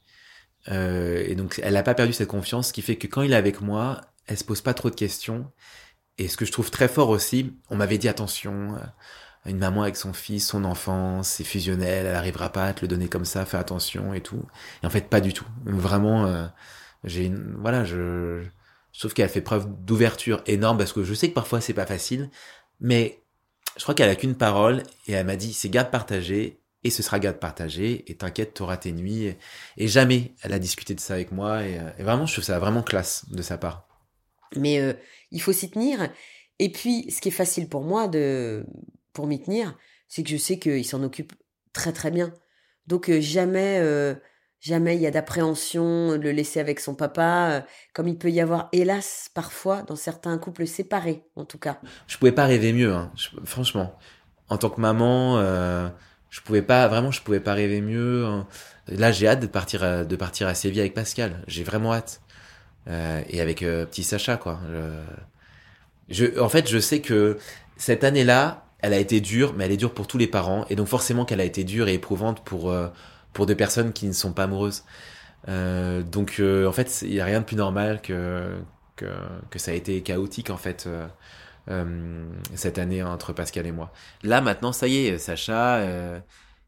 Euh, 0.68 1.24
et 1.26 1.34
donc, 1.34 1.60
elle 1.62 1.74
n'a 1.74 1.82
pas 1.82 1.94
perdu 1.94 2.12
cette 2.12 2.28
confiance, 2.28 2.68
ce 2.68 2.72
qui 2.72 2.82
fait 2.82 2.96
que 2.96 3.08
quand 3.08 3.22
il 3.22 3.32
est 3.32 3.36
avec 3.36 3.60
moi, 3.60 4.00
elle 4.26 4.38
se 4.38 4.44
pose 4.44 4.60
pas 4.60 4.74
trop 4.74 4.90
de 4.90 4.94
questions. 4.94 5.50
Et 6.18 6.28
ce 6.28 6.36
que 6.36 6.44
je 6.44 6.52
trouve 6.52 6.70
très 6.70 6.88
fort 6.88 7.10
aussi, 7.10 7.54
on 7.70 7.76
m'avait 7.76 7.98
dit 7.98 8.08
attention, 8.08 8.74
euh, 8.74 9.50
une 9.50 9.58
maman 9.58 9.82
avec 9.82 9.96
son 9.96 10.12
fils, 10.12 10.48
son 10.48 10.64
enfant, 10.64 11.22
c'est 11.22 11.44
fusionnel, 11.44 12.06
elle 12.06 12.14
arrivera 12.14 12.50
pas 12.50 12.66
à 12.66 12.72
te 12.74 12.82
le 12.82 12.88
donner 12.88 13.08
comme 13.08 13.24
ça, 13.24 13.44
fais 13.46 13.56
attention 13.56 14.14
et 14.14 14.20
tout. 14.20 14.42
Et 14.82 14.86
en 14.86 14.90
fait, 14.90 15.08
pas 15.08 15.20
du 15.20 15.32
tout. 15.32 15.46
Vraiment, 15.64 16.26
euh, 16.26 16.46
j'ai 17.04 17.26
une, 17.26 17.54
voilà, 17.60 17.84
je, 17.84 18.42
je 18.92 18.98
trouve 18.98 19.14
qu'elle 19.14 19.28
fait 19.28 19.40
preuve 19.40 19.66
d'ouverture 19.84 20.42
énorme 20.46 20.78
parce 20.78 20.92
que 20.92 21.04
je 21.04 21.14
sais 21.14 21.28
que 21.28 21.34
parfois 21.34 21.60
c'est 21.60 21.74
pas 21.74 21.86
facile, 21.86 22.30
mais 22.80 23.22
je 23.76 23.82
crois 23.82 23.94
qu'elle 23.94 24.10
a 24.10 24.16
qu'une 24.16 24.34
parole 24.34 24.82
et 25.06 25.12
elle 25.12 25.26
m'a 25.26 25.36
dit 25.36 25.52
c'est 25.52 25.68
garde 25.68 25.90
partagé 25.90 26.60
et 26.84 26.90
ce 26.90 27.02
sera 27.02 27.18
garde 27.20 27.38
partagé 27.38 28.10
et 28.10 28.16
t'inquiète, 28.16 28.54
t'auras 28.54 28.76
tes 28.76 28.92
nuits. 28.92 29.36
Et, 29.76 29.88
jamais 29.88 30.34
elle 30.42 30.52
a 30.52 30.58
discuté 30.58 30.94
de 30.94 31.00
ça 31.00 31.14
avec 31.14 31.32
moi 31.32 31.64
et, 31.64 31.80
et, 31.98 32.02
vraiment, 32.02 32.26
je 32.26 32.32
trouve 32.34 32.44
ça 32.44 32.58
vraiment 32.58 32.82
classe 32.82 33.24
de 33.30 33.42
sa 33.42 33.58
part. 33.58 33.87
Mais 34.56 34.80
euh, 34.80 34.94
il 35.30 35.40
faut 35.40 35.52
s'y 35.52 35.70
tenir. 35.70 36.10
Et 36.58 36.70
puis, 36.72 37.10
ce 37.10 37.20
qui 37.20 37.28
est 37.28 37.32
facile 37.32 37.68
pour 37.68 37.82
moi 37.82 38.08
de 38.08 38.66
pour 39.12 39.26
m'y 39.26 39.40
tenir, 39.40 39.76
c'est 40.08 40.22
que 40.22 40.30
je 40.30 40.36
sais 40.36 40.58
qu'il 40.58 40.84
s'en 40.84 41.02
occupe 41.02 41.32
très 41.72 41.92
très 41.92 42.10
bien. 42.10 42.32
Donc 42.86 43.10
euh, 43.10 43.20
jamais 43.20 43.78
euh, 43.80 44.14
jamais 44.60 44.96
il 44.96 45.02
y 45.02 45.06
a 45.06 45.10
d'appréhension 45.10 46.16
le 46.16 46.32
laisser 46.32 46.60
avec 46.60 46.80
son 46.80 46.94
papa, 46.94 47.50
euh, 47.50 47.60
comme 47.94 48.08
il 48.08 48.18
peut 48.18 48.30
y 48.30 48.40
avoir 48.40 48.68
hélas 48.72 49.30
parfois 49.34 49.82
dans 49.82 49.96
certains 49.96 50.36
couples 50.38 50.66
séparés 50.66 51.24
en 51.36 51.44
tout 51.44 51.58
cas. 51.58 51.78
Je 52.06 52.16
pouvais 52.16 52.32
pas 52.32 52.46
rêver 52.46 52.72
mieux, 52.72 52.92
hein, 52.92 53.12
franchement. 53.44 53.96
En 54.48 54.56
tant 54.56 54.70
que 54.70 54.80
maman, 54.80 55.38
euh, 55.38 55.88
je 56.30 56.40
pouvais 56.40 56.62
pas 56.62 56.88
vraiment, 56.88 57.10
je 57.10 57.22
pouvais 57.22 57.40
pas 57.40 57.52
rêver 57.52 57.82
mieux. 57.82 58.24
Hein. 58.24 58.46
Là, 58.88 59.12
j'ai 59.12 59.28
hâte 59.28 59.40
de 59.40 59.46
partir 59.46 60.06
de 60.06 60.16
partir 60.16 60.46
à 60.48 60.54
Séville 60.54 60.80
avec 60.80 60.94
Pascal. 60.94 61.42
J'ai 61.46 61.62
vraiment 61.62 61.92
hâte. 61.92 62.22
Euh, 62.88 63.22
et 63.28 63.40
avec 63.40 63.62
euh, 63.62 63.84
petit 63.84 64.02
Sacha 64.02 64.36
quoi. 64.36 64.60
En 66.40 66.48
fait, 66.48 66.68
je 66.68 66.78
sais 66.78 67.00
que 67.00 67.38
cette 67.76 68.02
année-là, 68.02 68.64
elle 68.80 68.94
a 68.94 68.98
été 68.98 69.20
dure, 69.20 69.54
mais 69.54 69.66
elle 69.66 69.72
est 69.72 69.76
dure 69.76 69.92
pour 69.92 70.06
tous 70.06 70.18
les 70.18 70.26
parents, 70.26 70.64
et 70.70 70.76
donc 70.76 70.86
forcément 70.86 71.24
qu'elle 71.24 71.40
a 71.40 71.44
été 71.44 71.64
dure 71.64 71.88
et 71.88 71.94
éprouvante 71.94 72.44
pour 72.44 72.70
euh, 72.70 72.88
pour 73.32 73.46
des 73.46 73.54
personnes 73.54 73.92
qui 73.92 74.06
ne 74.06 74.12
sont 74.12 74.32
pas 74.32 74.44
amoureuses. 74.44 74.84
Donc 75.46 76.40
en 76.40 76.72
fait, 76.72 77.02
il 77.02 77.14
y 77.14 77.20
a 77.20 77.24
rien 77.24 77.40
de 77.40 77.44
plus 77.44 77.56
normal 77.56 78.00
que 78.02 78.56
que, 78.96 79.58
ça 79.58 79.70
a 79.70 79.74
été 79.74 80.02
chaotique 80.02 80.50
en 80.50 80.56
fait. 80.56 80.88
cette 82.54 82.78
année 82.78 83.02
entre 83.02 83.32
Pascal 83.32 83.66
et 83.66 83.72
moi. 83.72 83.92
Là 84.22 84.40
maintenant, 84.40 84.72
ça 84.72 84.88
y 84.88 85.06
est, 85.06 85.18
Sacha, 85.18 85.82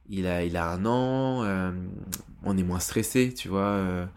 il 0.09 0.27
a 0.27 0.45
il 0.45 0.57
a 0.57 0.71
un 0.71 0.85
an, 0.87 1.73
on 2.45 2.59
est 2.59 2.63
moins 2.63 2.81
stressé, 2.81 3.33
tu 3.35 3.49
vois. 3.49 4.09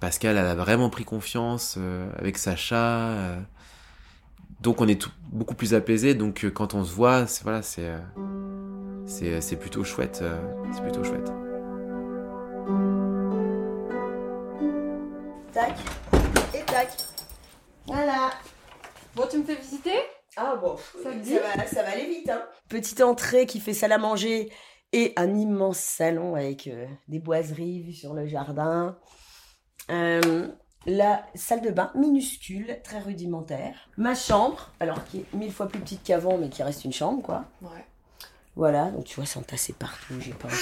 Pascal, 0.00 0.36
elle 0.36 0.46
a 0.46 0.54
vraiment 0.54 0.90
pris 0.90 1.04
confiance 1.04 1.76
euh, 1.78 2.10
avec 2.18 2.38
Sacha. 2.38 3.10
Euh, 3.10 3.40
donc 4.60 4.80
on 4.80 4.88
est 4.88 5.00
tout, 5.00 5.10
beaucoup 5.30 5.54
plus 5.54 5.74
apaisé. 5.74 6.14
Donc 6.14 6.44
quand 6.54 6.74
on 6.74 6.84
se 6.84 6.92
voit, 6.92 7.26
c'est 7.26 7.42
voilà, 7.44 7.62
c'est 7.62 9.56
plutôt 9.56 9.84
chouette. 9.84 10.22
c'est 10.72 10.82
plutôt 10.82 11.04
chouette. 11.04 11.30
tac, 15.52 15.76
et 16.54 16.62
tac. 16.64 16.88
Voilà. 17.86 18.30
Bon, 19.14 19.24
tu 19.30 19.38
me 19.38 19.44
fais 19.44 19.54
visiter? 19.54 19.94
Ah 20.36 20.56
bon, 20.60 20.76
Ça 20.76 21.04
ça, 21.04 21.10
te 21.12 21.18
dit? 21.18 21.34
va, 21.34 21.66
ça 21.66 21.82
va 21.82 21.90
aller 21.90 22.06
vite. 22.06 22.28
Hein. 22.28 22.42
Petite 22.68 23.00
entrée 23.00 23.46
qui 23.46 23.60
fait 23.60 23.72
salle 23.72 23.92
à 23.92 23.98
manger 23.98 24.50
et 24.92 25.12
un 25.16 25.36
immense 25.36 25.78
salon 25.78 26.34
avec 26.34 26.66
euh, 26.66 26.86
des 27.06 27.20
boiseries 27.20 27.82
vues 27.82 27.92
sur 27.92 28.14
le 28.14 28.26
jardin. 28.26 28.96
Euh, 29.90 30.48
la 30.86 31.24
salle 31.34 31.62
de 31.62 31.70
bain 31.70 31.90
minuscule, 31.94 32.78
très 32.84 32.98
rudimentaire. 32.98 33.74
Ma 33.96 34.14
chambre, 34.14 34.70
alors 34.80 35.04
qui 35.04 35.20
est 35.20 35.34
mille 35.34 35.52
fois 35.52 35.66
plus 35.68 35.80
petite 35.80 36.02
qu'avant, 36.02 36.36
mais 36.36 36.48
qui 36.48 36.62
reste 36.62 36.84
une 36.84 36.92
chambre, 36.92 37.22
quoi. 37.22 37.44
Ouais. 37.62 37.84
Voilà, 38.56 38.90
donc 38.90 39.04
tu 39.04 39.16
vois, 39.16 39.26
c'est 39.26 39.38
entassé 39.38 39.72
partout, 39.72 40.14
j'ai 40.20 40.32
pas 40.32 40.48
encore. 40.48 40.58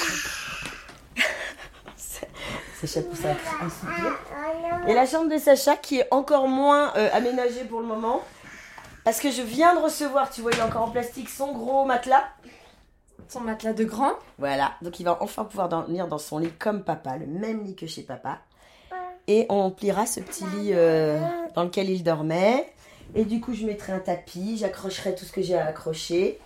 Sacha 2.80 3.02
pousse 3.02 3.24
un 3.24 3.70
soupir. 3.70 4.18
Et 4.88 4.94
la 4.94 5.06
chambre 5.06 5.30
de 5.30 5.38
Sacha 5.38 5.76
qui 5.76 6.00
est 6.00 6.08
encore 6.10 6.48
moins 6.48 6.92
euh, 6.96 7.08
aménagée 7.12 7.64
pour 7.64 7.80
le 7.80 7.86
moment. 7.86 8.22
Parce 9.04 9.20
que 9.20 9.30
je 9.30 9.42
viens 9.42 9.74
de 9.74 9.80
recevoir, 9.80 10.30
tu 10.30 10.42
vois, 10.42 10.52
il 10.52 10.58
est 10.58 10.62
encore 10.62 10.82
en 10.82 10.90
plastique, 10.90 11.28
son 11.28 11.52
gros 11.52 11.84
matelas. 11.84 12.24
Son 13.28 13.40
matelas 13.40 13.72
de 13.72 13.84
grand. 13.84 14.12
Voilà, 14.38 14.72
donc 14.82 15.00
il 15.00 15.04
va 15.04 15.18
enfin 15.20 15.44
pouvoir 15.44 15.68
dormir 15.68 16.08
dans 16.08 16.18
son 16.18 16.38
lit 16.38 16.52
comme 16.52 16.82
papa, 16.82 17.16
le 17.16 17.26
même 17.26 17.64
lit 17.64 17.76
que 17.76 17.86
chez 17.86 18.02
papa. 18.02 18.40
Et 19.28 19.46
on 19.48 19.70
pliera 19.70 20.06
ce 20.06 20.20
petit 20.20 20.44
lit 20.56 20.70
euh, 20.72 21.20
dans 21.54 21.64
lequel 21.64 21.88
il 21.90 22.02
dormait. 22.02 22.72
Et 23.14 23.24
du 23.24 23.40
coup, 23.40 23.52
je 23.54 23.66
mettrai 23.66 23.92
un 23.92 23.98
tapis, 24.00 24.56
j'accrocherai 24.56 25.14
tout 25.14 25.24
ce 25.24 25.32
que 25.32 25.42
j'ai 25.42 25.56
à 25.56 25.66
accrocher. 25.66 26.38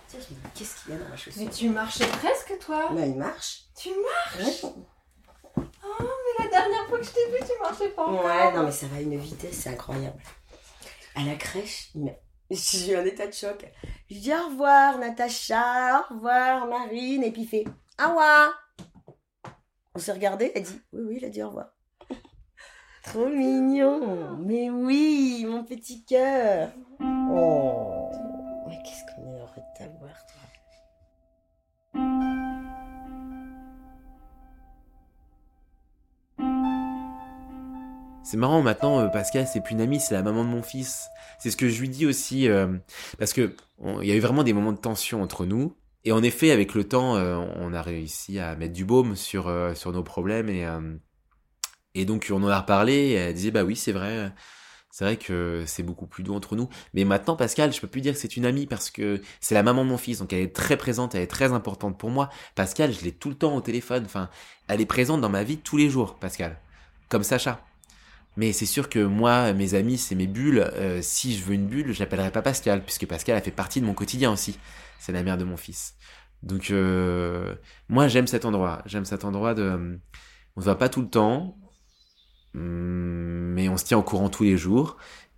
Qu'est-ce 0.53 0.83
qu'il 0.83 0.93
y 0.93 0.95
a 0.97 0.99
dans 0.99 1.09
ma 1.09 1.15
chaussure? 1.15 1.41
Mais 1.43 1.49
tu 1.49 1.69
marchais 1.69 2.05
presque, 2.07 2.57
toi. 2.59 2.89
Là, 2.93 3.05
il 3.05 3.15
marche. 3.15 3.63
Tu 3.75 3.89
marches? 3.89 4.63
Ouais. 4.63 5.63
Mais 5.95 6.43
la 6.43 6.49
dernière 6.51 6.85
fois 6.87 6.99
que 6.99 7.05
je 7.05 7.11
t'ai 7.11 7.25
vu, 7.31 7.37
tu 7.39 7.51
marchais 7.61 7.89
pas 7.89 8.03
encore. 8.05 8.25
Ouais, 8.25 8.53
non, 8.53 8.63
mais 8.63 8.71
ça 8.71 8.85
va 8.87 8.97
à 8.97 9.01
une 9.01 9.17
vitesse, 9.17 9.55
c'est 9.61 9.69
incroyable. 9.69 10.21
À 11.15 11.23
la 11.23 11.35
crèche, 11.35 11.89
il 11.95 12.03
m'a- 12.05 12.11
j'ai 12.51 12.91
eu 12.93 12.95
un 12.95 13.05
état 13.05 13.25
de 13.27 13.33
choc. 13.33 13.65
Je 14.09 14.13
lui 14.15 14.21
dis 14.21 14.33
au 14.33 14.49
revoir, 14.49 14.97
Natacha, 14.99 16.01
au 16.09 16.13
revoir, 16.15 16.67
Marine, 16.67 17.23
et 17.23 17.31
puis 17.31 17.43
il 17.43 17.47
fait 17.47 17.65
au 18.03 18.07
revoir. 18.09 18.49
On 19.95 19.99
s'est 19.99 20.11
regardé, 20.11 20.51
elle 20.53 20.63
dit 20.63 20.81
oui, 20.93 21.01
oui, 21.07 21.17
il 21.21 21.25
a 21.25 21.29
dit 21.29 21.41
au 21.41 21.47
revoir. 21.47 21.67
Trop 23.07 23.29
mignon. 23.29 24.37
Mais 24.45 24.69
oui, 24.69 25.45
mon 25.47 25.63
petit 25.63 26.03
cœur. 26.03 26.69
Oh. 26.99 28.09
Mais 28.67 28.77
qu'est-ce 28.83 29.05
qu'on 29.15 29.31
est 29.31 29.39
heureux 29.39 29.47
de 29.55 29.77
t'avoir, 29.77 30.25
toi. 30.25 30.41
C'est 38.23 38.35
marrant 38.35 38.61
maintenant, 38.61 38.99
euh, 38.99 39.07
Pascal, 39.07 39.47
c'est 39.47 39.61
plus 39.61 39.71
une 39.71 39.79
amie, 39.79 40.01
c'est 40.01 40.13
la 40.13 40.21
maman 40.21 40.43
de 40.43 40.49
mon 40.49 40.61
fils. 40.61 41.07
C'est 41.39 41.49
ce 41.49 41.55
que 41.55 41.69
je 41.69 41.79
lui 41.79 41.87
dis 41.87 42.05
aussi, 42.05 42.49
euh, 42.49 42.77
parce 43.19 43.31
que 43.31 43.55
il 44.01 44.05
y 44.05 44.11
a 44.11 44.15
eu 44.15 44.19
vraiment 44.19 44.43
des 44.43 44.51
moments 44.51 44.73
de 44.73 44.77
tension 44.77 45.21
entre 45.21 45.45
nous. 45.45 45.73
Et 46.03 46.11
en 46.11 46.21
effet, 46.23 46.51
avec 46.51 46.73
le 46.73 46.83
temps, 46.83 47.15
euh, 47.15 47.37
on 47.37 47.73
a 47.73 47.81
réussi 47.81 48.37
à 48.37 48.57
mettre 48.57 48.73
du 48.73 48.83
baume 48.83 49.15
sur 49.15 49.49
sur 49.75 49.93
nos 49.93 50.03
problèmes 50.03 50.49
et 50.49 50.65
et 51.97 52.05
donc 52.05 52.27
on 52.31 52.41
en 52.43 52.47
a 52.47 52.59
reparlé. 52.59 53.11
Elle 53.11 53.33
disait 53.33 53.51
bah 53.51 53.63
oui, 53.63 53.75
c'est 53.75 53.91
vrai, 53.91 54.31
c'est 54.97 55.03
vrai 55.03 55.17
que 55.17 55.63
c'est 55.67 55.83
beaucoup 55.83 56.07
plus 56.07 56.23
doux 56.23 56.33
entre 56.33 56.55
nous. 56.55 56.69
Mais 56.93 57.03
maintenant, 57.03 57.35
Pascal, 57.35 57.71
je 57.71 57.79
peux 57.79 57.87
plus 57.87 58.01
dire 58.01 58.13
que 58.13 58.19
c'est 58.19 58.35
une 58.35 58.45
amie 58.45 58.65
parce 58.65 58.89
que 58.89 59.21
c'est 59.41 59.53
la 59.53 59.61
maman 59.61 59.83
de 59.83 59.89
mon 59.89 59.97
fils, 59.97 60.19
donc 60.19 60.33
elle 60.33 60.41
est 60.41 60.55
très 60.55 60.75
présente, 60.75 61.13
elle 61.13 61.21
est 61.21 61.27
très 61.27 61.53
importante 61.53 61.99
pour 61.99 62.09
moi. 62.09 62.29
Pascal, 62.55 62.91
je 62.91 63.03
l'ai 63.03 63.11
tout 63.11 63.29
le 63.29 63.35
temps 63.35 63.55
au 63.55 63.61
téléphone. 63.61 64.03
Enfin, 64.05 64.29
elle 64.67 64.81
est 64.81 64.87
présente 64.87 65.21
dans 65.21 65.29
ma 65.29 65.43
vie 65.43 65.57
tous 65.57 65.77
les 65.77 65.89
jours, 65.89 66.15
Pascal, 66.15 66.59
comme 67.09 67.23
Sacha. 67.23 67.61
Mais 68.37 68.53
c'est 68.53 68.65
sûr 68.67 68.89
que 68.89 68.97
moi, 68.97 69.53
mes 69.53 69.73
amis, 69.73 69.97
c'est 69.99 70.15
mes 70.15 70.27
bulles. 70.27 70.59
Euh, 70.73 70.99
si 71.03 71.35
je 71.35 71.43
veux 71.43 71.53
une 71.53 71.67
bulle, 71.67 71.91
je 71.91 71.99
l'appellerai 71.99 72.31
pas 72.31 72.43
Pascal, 72.43 72.83
puisque 72.83 73.07
Pascal 73.07 73.35
a 73.35 73.41
fait 73.41 73.51
partie 73.51 73.81
de 73.81 73.85
mon 73.85 73.93
quotidien 73.93 74.31
aussi. 74.31 74.57
C'est 74.99 75.11
la 75.11 75.23
mère 75.23 75.37
de 75.37 75.43
mon 75.43 75.57
fils. 75.57 75.95
Donc, 76.43 76.71
euh, 76.71 77.55
moi, 77.89 78.07
j'aime 78.07 78.27
cet 78.27 78.45
endroit. 78.45 78.83
J'aime 78.85 79.05
cet 79.05 79.25
endroit 79.25 79.53
de. 79.55 79.99
On 80.55 80.61
se 80.61 80.65
voit 80.65 80.77
pas 80.77 80.89
tout 80.89 81.01
le 81.01 81.09
temps, 81.09 81.55
mais 82.57 83.69
on 83.69 83.77
se 83.77 83.85
tient 83.85 83.97
au 83.97 84.03
courant 84.03 84.29
tous 84.29 84.43
les 84.43 84.57
jours. 84.57 84.97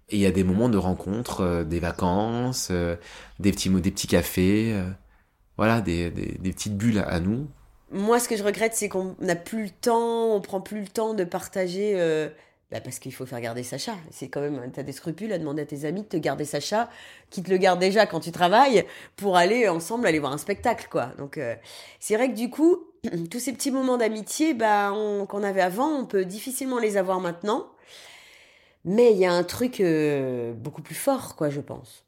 Et 0.09 0.15
il 0.15 0.21
y 0.21 0.25
a 0.25 0.31
des 0.31 0.43
moments 0.43 0.69
de 0.69 0.77
rencontre, 0.77 1.41
euh, 1.41 1.63
des 1.63 1.79
vacances, 1.79 2.69
euh, 2.71 2.95
des 3.39 3.51
petits 3.51 3.69
des 3.69 3.91
petits 3.91 4.07
cafés, 4.07 4.73
euh, 4.73 4.89
voilà, 5.57 5.81
des, 5.81 6.09
des, 6.09 6.51
petites 6.51 6.75
bulles 6.75 7.03
à 7.07 7.19
nous. 7.19 7.47
Moi, 7.91 8.19
ce 8.19 8.27
que 8.27 8.35
je 8.35 8.43
regrette, 8.43 8.73
c'est 8.73 8.89
qu'on 8.89 9.15
n'a 9.19 9.35
plus 9.35 9.65
le 9.65 9.69
temps, 9.69 10.33
on 10.33 10.41
prend 10.41 10.61
plus 10.61 10.81
le 10.81 10.87
temps 10.87 11.13
de 11.13 11.23
partager. 11.23 11.93
bah, 12.71 12.81
parce 12.81 12.99
qu'il 12.99 13.13
faut 13.13 13.25
faire 13.25 13.41
garder 13.41 13.63
Sacha. 13.63 13.95
C'est 14.11 14.29
quand 14.29 14.41
même, 14.41 14.71
t'as 14.71 14.83
des 14.83 14.91
scrupules 14.91 15.31
à 15.33 15.37
demander 15.37 15.63
à 15.63 15.65
tes 15.65 15.85
amis 15.85 16.01
de 16.01 16.07
te 16.07 16.17
garder 16.17 16.45
Sacha, 16.45 16.89
qui 17.29 17.43
te 17.43 17.49
le 17.49 17.57
gardent 17.57 17.79
déjà 17.79 18.05
quand 18.05 18.19
tu 18.19 18.31
travailles, 18.31 18.85
pour 19.15 19.37
aller 19.37 19.67
ensemble 19.67 20.07
aller 20.07 20.19
voir 20.19 20.33
un 20.33 20.37
spectacle, 20.37 20.87
quoi. 20.89 21.11
Donc, 21.17 21.39
c'est 21.99 22.15
vrai 22.15 22.29
que 22.29 22.35
du 22.35 22.49
coup, 22.49 22.88
tous 23.31 23.39
ces 23.39 23.53
petits 23.53 23.71
moments 23.71 23.97
d'amitié, 23.97 24.53
bah, 24.53 24.91
on- 24.93 25.25
qu'on 25.25 25.43
avait 25.43 25.61
avant, 25.61 25.89
on 25.89 26.05
peut 26.05 26.25
difficilement 26.25 26.79
les 26.79 26.97
avoir 26.97 27.19
maintenant. 27.19 27.67
Mais 28.85 29.11
il 29.11 29.17
y 29.17 29.25
a 29.25 29.33
un 29.33 29.43
truc 29.43 29.81
euh, 29.81 30.53
beaucoup 30.53 30.81
plus 30.81 30.95
fort, 30.95 31.35
quoi, 31.35 31.49
je 31.49 31.59
pense. 31.61 32.05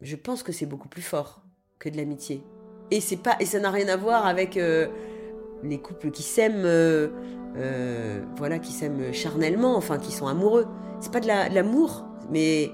Je 0.00 0.16
pense 0.16 0.42
que 0.42 0.52
c'est 0.52 0.66
beaucoup 0.66 0.88
plus 0.88 1.02
fort 1.02 1.40
que 1.78 1.88
de 1.88 1.96
l'amitié. 1.96 2.42
Et 2.90 3.00
c'est 3.00 3.16
pas, 3.16 3.36
et 3.40 3.46
ça 3.46 3.60
n'a 3.60 3.70
rien 3.70 3.88
à 3.88 3.96
voir 3.96 4.26
avec 4.26 4.56
euh, 4.56 4.88
les 5.62 5.78
couples 5.78 6.10
qui 6.10 6.22
s'aiment, 6.22 6.64
euh, 6.64 7.08
voilà, 8.36 8.58
qui 8.58 8.72
s'aiment 8.72 9.12
charnellement, 9.12 9.76
enfin, 9.76 9.98
qui 9.98 10.12
sont 10.12 10.26
amoureux. 10.26 10.66
C'est 11.00 11.12
pas 11.12 11.20
de 11.20 11.28
l'amour, 11.28 12.04
mais 12.30 12.70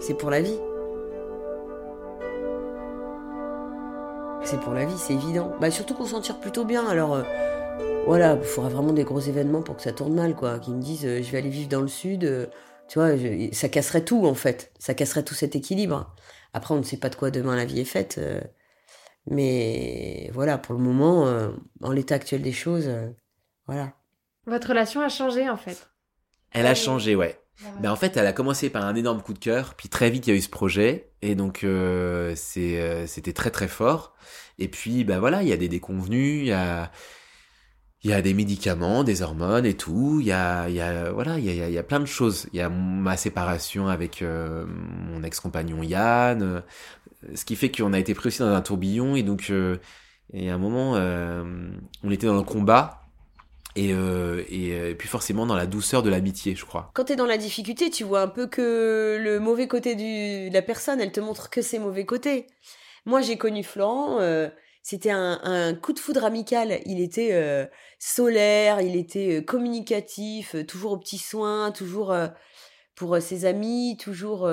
c'est 0.00 0.14
pour 0.14 0.30
la 0.30 0.42
vie. 0.42 0.58
C'est 4.46 4.60
pour 4.60 4.72
la 4.74 4.84
vie, 4.86 4.96
c'est 4.96 5.14
évident. 5.14 5.52
Bah, 5.60 5.70
surtout 5.70 5.94
qu'on 5.94 6.06
s'en 6.06 6.20
tire 6.20 6.38
plutôt 6.38 6.64
bien. 6.64 6.86
Alors, 6.86 7.14
euh, 7.14 7.24
voilà, 8.06 8.36
il 8.40 8.44
faudra 8.44 8.70
vraiment 8.70 8.92
des 8.92 9.02
gros 9.04 9.18
événements 9.20 9.60
pour 9.62 9.76
que 9.76 9.82
ça 9.82 9.92
tourne 9.92 10.14
mal, 10.14 10.36
quoi. 10.36 10.58
Qu'ils 10.60 10.74
me 10.74 10.80
disent, 10.80 11.04
euh, 11.04 11.20
je 11.22 11.30
vais 11.32 11.38
aller 11.38 11.50
vivre 11.50 11.68
dans 11.68 11.80
le 11.80 11.88
sud. 11.88 12.24
euh, 12.24 12.46
tu 12.88 13.00
vois, 13.00 13.16
je- 13.16 13.48
ça 13.52 13.68
casserait 13.68 14.04
tout, 14.04 14.24
en 14.26 14.34
fait. 14.34 14.72
Ça 14.78 14.94
casserait 14.94 15.24
tout 15.24 15.34
cet 15.34 15.56
équilibre. 15.56 16.14
Après, 16.52 16.72
on 16.74 16.78
ne 16.78 16.84
sait 16.84 16.96
pas 16.98 17.08
de 17.08 17.16
quoi 17.16 17.30
demain 17.32 17.56
la 17.56 17.64
vie 17.64 17.80
est 17.80 17.84
faite. 17.84 18.16
euh, 18.18 18.40
mais 19.28 20.30
voilà, 20.32 20.56
pour 20.58 20.74
le 20.74 20.80
moment, 20.80 21.26
euh, 21.26 21.50
en 21.82 21.90
l'état 21.90 22.14
actuel 22.14 22.42
des 22.42 22.52
choses, 22.52 22.86
euh, 22.86 23.08
voilà. 23.66 23.92
Votre 24.46 24.68
relation 24.68 25.00
a 25.00 25.08
changé, 25.08 25.48
en 25.50 25.56
fait. 25.56 25.88
Elle 26.52 26.66
a 26.66 26.76
changé, 26.76 27.16
ouais. 27.16 27.40
Ben 27.80 27.90
en 27.90 27.96
fait, 27.96 28.16
elle 28.16 28.26
a 28.26 28.32
commencé 28.32 28.70
par 28.70 28.84
un 28.84 28.94
énorme 28.94 29.22
coup 29.22 29.32
de 29.32 29.38
cœur, 29.38 29.74
puis 29.74 29.88
très 29.88 30.10
vite 30.10 30.26
il 30.26 30.30
y 30.30 30.32
a 30.34 30.36
eu 30.36 30.42
ce 30.42 30.48
projet, 30.50 31.10
et 31.22 31.34
donc 31.34 31.64
euh, 31.64 32.34
c'est 32.36 32.80
euh, 32.80 33.06
c'était 33.06 33.32
très 33.32 33.50
très 33.50 33.68
fort. 33.68 34.14
Et 34.58 34.68
puis 34.68 35.04
ben 35.04 35.18
voilà, 35.20 35.42
il 35.42 35.48
y 35.48 35.52
a 35.52 35.56
des 35.56 35.68
déconvenus, 35.68 36.42
il 36.42 36.48
y 36.48 36.52
a 36.52 36.90
y 38.04 38.12
a 38.12 38.22
des 38.22 38.34
médicaments, 38.34 39.04
des 39.04 39.22
hormones 39.22 39.66
et 39.66 39.74
tout. 39.74 40.18
Il 40.20 40.26
y 40.26 40.32
a 40.32 40.68
y 40.68 40.80
a 40.80 41.10
voilà, 41.12 41.38
il 41.38 41.44
y 41.44 41.60
a, 41.62 41.68
il 41.68 41.74
y 41.74 41.78
a 41.78 41.82
plein 41.82 42.00
de 42.00 42.06
choses. 42.06 42.46
Il 42.52 42.58
y 42.58 42.62
a 42.62 42.68
ma 42.68 43.16
séparation 43.16 43.88
avec 43.88 44.22
euh, 44.22 44.66
mon 44.66 45.22
ex-compagnon 45.22 45.82
Yann, 45.82 46.42
euh, 46.42 46.60
ce 47.34 47.44
qui 47.44 47.56
fait 47.56 47.70
qu'on 47.70 47.92
a 47.92 47.98
été 47.98 48.14
pris 48.14 48.28
aussi 48.28 48.40
dans 48.40 48.54
un 48.54 48.60
tourbillon 48.62 49.16
et 49.16 49.22
donc 49.22 49.50
euh, 49.50 49.78
et 50.32 50.50
à 50.50 50.54
un 50.54 50.58
moment 50.58 50.94
euh, 50.96 51.44
on 52.02 52.10
était 52.10 52.26
dans 52.26 52.36
le 52.36 52.42
combat. 52.42 53.05
Et, 53.76 53.92
euh, 53.92 54.42
euh, 54.50 54.90
et 54.90 54.94
puis 54.94 55.06
forcément 55.08 55.44
dans 55.44 55.54
la 55.54 55.66
douceur 55.66 56.02
de 56.02 56.08
l'amitié, 56.08 56.54
je 56.54 56.64
crois. 56.64 56.90
Quand 56.94 57.04
t'es 57.04 57.16
dans 57.16 57.26
la 57.26 57.36
difficulté, 57.36 57.90
tu 57.90 58.04
vois 58.04 58.22
un 58.22 58.28
peu 58.28 58.46
que 58.46 59.18
le 59.20 59.38
mauvais 59.38 59.68
côté 59.68 59.94
du, 59.94 60.48
de 60.48 60.54
la 60.54 60.62
personne, 60.62 61.00
elle 61.00 61.12
te 61.12 61.20
montre 61.20 61.50
que 61.50 61.60
ses 61.60 61.78
mauvais 61.78 62.06
côtés. 62.06 62.46
Moi, 63.04 63.20
j'ai 63.20 63.36
connu 63.36 63.62
Florent, 63.62 64.18
euh, 64.20 64.48
c'était 64.82 65.10
un, 65.10 65.74
coup 65.74 65.92
de 65.92 65.98
foudre 65.98 66.24
amical. 66.24 66.80
Il 66.86 67.00
était 67.00 67.68
solaire, 67.98 68.80
il 68.80 68.96
était 68.96 69.44
communicatif, 69.44 70.54
toujours 70.66 70.92
aux 70.92 70.98
petits 70.98 71.18
soins, 71.18 71.72
toujours 71.72 72.16
pour 72.94 73.20
ses 73.20 73.46
amis, 73.46 73.96
toujours 73.98 74.48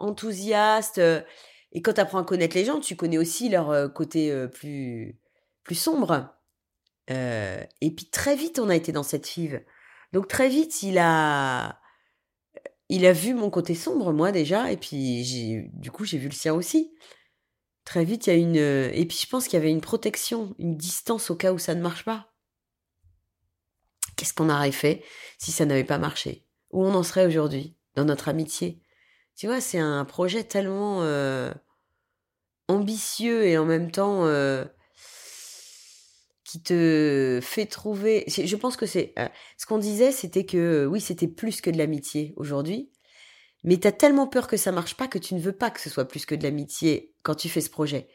enthousiaste. 0.00 1.00
Et 1.70 1.82
quand 1.82 1.92
tu 1.92 2.00
apprends 2.00 2.18
à 2.18 2.24
connaître 2.24 2.56
les 2.56 2.64
gens, 2.64 2.80
tu 2.80 2.96
connais 2.96 3.18
aussi 3.18 3.48
leur 3.48 3.92
côté 3.92 4.32
plus, 4.52 5.20
plus 5.62 5.76
sombre. 5.76 6.34
Euh, 7.10 7.62
et 7.80 7.90
puis 7.90 8.06
très 8.10 8.36
vite, 8.36 8.58
on 8.58 8.68
a 8.68 8.76
été 8.76 8.92
dans 8.92 9.02
cette 9.02 9.26
five. 9.26 9.62
Donc 10.12 10.28
très 10.28 10.48
vite, 10.48 10.82
il 10.82 10.98
a, 10.98 11.80
il 12.88 13.04
a 13.06 13.12
vu 13.12 13.34
mon 13.34 13.50
côté 13.50 13.74
sombre, 13.74 14.12
moi 14.12 14.32
déjà, 14.32 14.70
et 14.72 14.76
puis 14.76 15.68
du 15.72 15.90
coup, 15.90 16.04
j'ai 16.04 16.18
vu 16.18 16.28
le 16.28 16.34
sien 16.34 16.54
aussi. 16.54 16.94
Très 17.84 18.04
vite, 18.04 18.26
il 18.26 18.30
y 18.30 18.32
a 18.32 18.36
une, 18.36 18.56
et 18.56 19.04
puis 19.06 19.18
je 19.22 19.28
pense 19.28 19.44
qu'il 19.44 19.58
y 19.58 19.62
avait 19.62 19.70
une 19.70 19.80
protection, 19.80 20.54
une 20.58 20.76
distance 20.76 21.30
au 21.30 21.36
cas 21.36 21.52
où 21.52 21.58
ça 21.58 21.74
ne 21.74 21.82
marche 21.82 22.04
pas. 22.04 22.32
Qu'est-ce 24.16 24.32
qu'on 24.32 24.48
aurait 24.48 24.72
fait 24.72 25.04
si 25.38 25.52
ça 25.52 25.66
n'avait 25.66 25.84
pas 25.84 25.98
marché? 25.98 26.46
Où 26.70 26.84
on 26.84 26.94
en 26.94 27.02
serait 27.02 27.26
aujourd'hui 27.26 27.76
dans 27.94 28.04
notre 28.04 28.28
amitié? 28.28 28.80
Tu 29.36 29.46
vois, 29.46 29.60
c'est 29.60 29.78
un 29.78 30.04
projet 30.04 30.44
tellement 30.44 31.02
euh, 31.02 31.52
ambitieux 32.68 33.44
et 33.44 33.58
en 33.58 33.64
même 33.64 33.90
temps 33.90 34.24
euh, 34.26 34.64
qui 36.54 36.62
te 36.62 37.40
fait 37.42 37.66
trouver. 37.66 38.24
Je 38.28 38.54
pense 38.54 38.76
que 38.76 38.86
c'est. 38.86 39.12
Euh, 39.18 39.26
ce 39.58 39.66
qu'on 39.66 39.78
disait, 39.78 40.12
c'était 40.12 40.46
que 40.46 40.86
oui, 40.86 41.00
c'était 41.00 41.26
plus 41.26 41.60
que 41.60 41.68
de 41.68 41.76
l'amitié 41.76 42.32
aujourd'hui. 42.36 42.92
Mais 43.64 43.76
tu 43.76 43.88
as 43.88 43.92
tellement 43.92 44.28
peur 44.28 44.46
que 44.46 44.56
ça 44.56 44.70
marche 44.70 44.96
pas 44.96 45.08
que 45.08 45.18
tu 45.18 45.34
ne 45.34 45.40
veux 45.40 45.56
pas 45.56 45.72
que 45.72 45.80
ce 45.80 45.90
soit 45.90 46.04
plus 46.06 46.26
que 46.26 46.36
de 46.36 46.44
l'amitié 46.44 47.12
quand 47.24 47.34
tu 47.34 47.48
fais 47.48 47.60
ce 47.60 47.70
projet. 47.70 48.06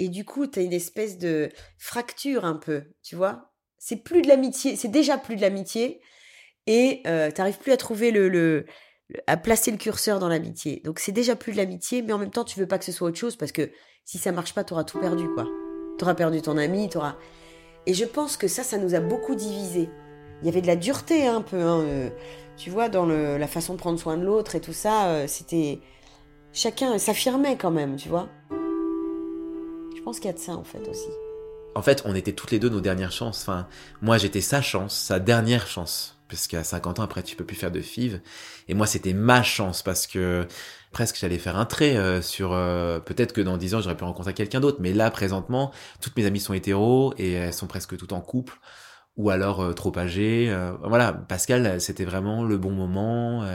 Et 0.00 0.08
du 0.08 0.24
coup, 0.24 0.48
tu 0.48 0.58
as 0.58 0.62
une 0.62 0.72
espèce 0.72 1.16
de 1.16 1.48
fracture 1.78 2.44
un 2.44 2.56
peu, 2.56 2.82
tu 3.04 3.14
vois? 3.14 3.52
C'est 3.78 4.02
plus 4.02 4.20
de 4.20 4.26
l'amitié, 4.26 4.74
c'est 4.74 4.88
déjà 4.88 5.16
plus 5.16 5.36
de 5.36 5.42
l'amitié. 5.42 6.00
Et 6.66 7.02
euh, 7.06 7.30
tu 7.30 7.40
n'arrives 7.40 7.58
plus 7.58 7.70
à 7.70 7.76
trouver 7.76 8.10
le, 8.10 8.28
le, 8.28 8.66
à 9.28 9.36
placer 9.36 9.70
le 9.70 9.76
curseur 9.76 10.18
dans 10.18 10.28
l'amitié. 10.28 10.82
Donc 10.84 10.98
c'est 10.98 11.12
déjà 11.12 11.36
plus 11.36 11.52
de 11.52 11.58
l'amitié, 11.58 12.02
mais 12.02 12.12
en 12.12 12.18
même 12.18 12.32
temps, 12.32 12.44
tu 12.44 12.58
veux 12.58 12.66
pas 12.66 12.80
que 12.80 12.84
ce 12.84 12.90
soit 12.90 13.06
autre 13.06 13.18
chose 13.18 13.36
parce 13.36 13.52
que 13.52 13.70
si 14.04 14.18
ça 14.18 14.32
marche 14.32 14.54
pas, 14.54 14.64
tu 14.64 14.72
auras 14.72 14.82
tout 14.82 14.98
perdu, 14.98 15.28
quoi. 15.34 15.46
Tu 15.98 16.04
auras 16.04 16.14
perdu 16.14 16.42
ton 16.42 16.58
ami, 16.58 16.88
tu 16.88 16.96
auras. 16.96 17.16
Et 17.86 17.94
je 17.94 18.04
pense 18.04 18.36
que 18.36 18.48
ça, 18.48 18.62
ça 18.62 18.78
nous 18.78 18.94
a 18.94 19.00
beaucoup 19.00 19.34
divisés. 19.34 19.88
Il 20.42 20.46
y 20.46 20.48
avait 20.48 20.60
de 20.60 20.66
la 20.66 20.76
dureté 20.76 21.26
hein, 21.26 21.36
un 21.36 21.42
peu, 21.42 21.60
hein, 21.60 21.80
euh, 21.80 22.10
tu 22.56 22.70
vois, 22.70 22.88
dans 22.88 23.06
la 23.06 23.46
façon 23.46 23.74
de 23.74 23.78
prendre 23.78 23.98
soin 23.98 24.16
de 24.16 24.24
l'autre 24.24 24.54
et 24.54 24.60
tout 24.60 24.72
ça. 24.72 25.06
Euh, 25.06 25.26
c'était 25.26 25.80
chacun 26.52 26.98
s'affirmait 26.98 27.56
quand 27.56 27.70
même, 27.70 27.96
tu 27.96 28.08
vois. 28.08 28.28
Je 29.96 30.02
pense 30.02 30.18
qu'il 30.18 30.26
y 30.26 30.30
a 30.30 30.36
de 30.36 30.38
ça 30.38 30.52
en 30.52 30.64
fait 30.64 30.86
aussi. 30.88 31.08
En 31.74 31.82
fait, 31.82 32.02
on 32.04 32.14
était 32.14 32.32
toutes 32.32 32.50
les 32.50 32.58
deux 32.58 32.68
nos 32.68 32.80
dernières 32.80 33.12
chances. 33.12 33.42
Enfin, 33.42 33.68
moi, 34.00 34.18
j'étais 34.18 34.40
sa 34.40 34.62
chance, 34.62 34.96
sa 34.96 35.18
dernière 35.18 35.66
chance 35.66 36.16
parce 36.28 36.46
qu'à 36.46 36.64
50 36.64 36.98
ans 36.98 37.02
après 37.02 37.22
tu 37.22 37.36
peux 37.36 37.44
plus 37.44 37.56
faire 37.56 37.70
de 37.70 37.80
FIV 37.80 38.20
et 38.68 38.74
moi 38.74 38.86
c'était 38.86 39.12
ma 39.12 39.42
chance 39.42 39.82
parce 39.82 40.06
que 40.06 40.46
presque 40.96 41.18
j'allais 41.18 41.36
faire 41.36 41.58
un 41.58 41.66
trait 41.66 41.94
euh, 41.98 42.22
sur 42.22 42.54
euh, 42.54 43.00
peut-être 43.00 43.34
que 43.34 43.42
dans 43.42 43.58
10 43.58 43.74
ans 43.74 43.80
j'aurais 43.82 43.98
pu 43.98 44.04
rencontrer 44.04 44.32
quelqu'un 44.32 44.60
d'autre 44.60 44.78
mais 44.80 44.94
là 44.94 45.10
présentement 45.10 45.70
toutes 46.00 46.16
mes 46.16 46.24
amies 46.24 46.40
sont 46.40 46.54
hétéros 46.54 47.12
et 47.18 47.32
elles 47.32 47.52
sont 47.52 47.66
presque 47.66 47.98
toutes 47.98 48.14
en 48.14 48.22
couple 48.22 48.54
ou 49.18 49.28
alors 49.28 49.62
euh, 49.62 49.74
trop 49.74 49.92
âgées 49.98 50.50
voilà 50.82 51.12
Pascal 51.12 51.82
c'était 51.82 52.06
vraiment 52.06 52.44
le 52.44 52.56
bon 52.56 52.70
moment 52.70 53.46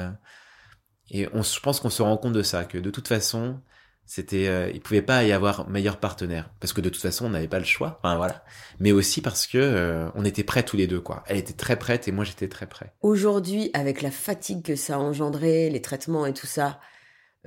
et 1.09 1.27
on 1.33 1.41
je 1.41 1.59
pense 1.61 1.79
qu'on 1.79 1.89
se 1.89 2.03
rend 2.03 2.15
compte 2.15 2.33
de 2.33 2.43
ça 2.43 2.63
que 2.63 2.77
de 2.77 2.91
toute 2.91 3.07
façon 3.07 3.59
c'était, 4.05 4.71
il 4.71 4.81
pouvait 4.81 5.01
pas 5.01 5.23
y 5.23 5.31
avoir 5.31 5.67
meilleur 5.67 5.97
partenaire 5.97 6.51
parce 6.59 6.73
que 6.73 6.81
de 6.81 6.89
toute 6.89 7.01
façon 7.01 7.25
on 7.25 7.29
n'avait 7.29 7.47
pas 7.47 7.59
le 7.59 7.65
choix. 7.65 7.99
Enfin 8.03 8.17
voilà. 8.17 8.43
Mais 8.79 8.91
aussi 8.91 9.21
parce 9.21 9.47
que 9.47 10.11
on 10.15 10.25
était 10.25 10.43
prêts 10.43 10.63
tous 10.63 10.75
les 10.75 10.85
deux 10.85 10.99
quoi. 10.99 11.23
Elle 11.27 11.37
était 11.37 11.53
très 11.53 11.77
prête 11.77 12.07
et 12.07 12.11
moi 12.11 12.25
j'étais 12.25 12.49
très 12.49 12.67
prêt. 12.67 12.93
Aujourd'hui, 13.01 13.71
avec 13.73 14.01
la 14.01 14.11
fatigue 14.11 14.63
que 14.63 14.75
ça 14.75 14.95
a 14.95 14.97
engendré, 14.97 15.69
les 15.69 15.81
traitements 15.81 16.25
et 16.25 16.33
tout 16.33 16.47
ça, 16.47 16.81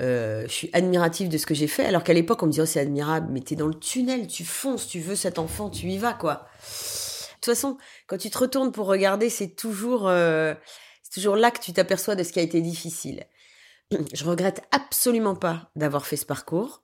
euh, 0.00 0.42
je 0.42 0.52
suis 0.52 0.70
admirative 0.72 1.28
de 1.28 1.38
ce 1.38 1.46
que 1.46 1.54
j'ai 1.54 1.66
fait. 1.66 1.84
Alors 1.84 2.04
qu'à 2.04 2.12
l'époque 2.12 2.42
on 2.42 2.46
me 2.46 2.50
disait 2.50 2.62
oh, 2.62 2.66
c'est 2.66 2.80
admirable, 2.80 3.28
mais 3.30 3.40
t'es 3.40 3.56
dans 3.56 3.66
le 3.66 3.74
tunnel, 3.74 4.26
tu 4.26 4.44
fonces, 4.44 4.86
tu 4.86 5.00
veux 5.00 5.16
cet 5.16 5.38
enfant, 5.38 5.70
tu 5.70 5.86
y 5.86 5.98
vas 5.98 6.14
quoi. 6.14 6.34
De 6.34 7.34
toute 7.34 7.54
façon, 7.54 7.76
quand 8.06 8.18
tu 8.18 8.30
te 8.30 8.38
retournes 8.38 8.72
pour 8.72 8.86
regarder, 8.86 9.28
c'est 9.28 9.54
toujours, 9.54 10.08
euh, 10.08 10.54
c'est 11.02 11.20
toujours 11.20 11.36
là 11.36 11.50
que 11.50 11.60
tu 11.60 11.72
t'aperçois 11.72 12.16
de 12.16 12.22
ce 12.22 12.32
qui 12.32 12.40
a 12.40 12.42
été 12.42 12.60
difficile. 12.60 13.24
Je 14.14 14.24
regrette 14.24 14.62
absolument 14.70 15.36
pas 15.36 15.70
d'avoir 15.76 16.06
fait 16.06 16.16
ce 16.16 16.26
parcours. 16.26 16.82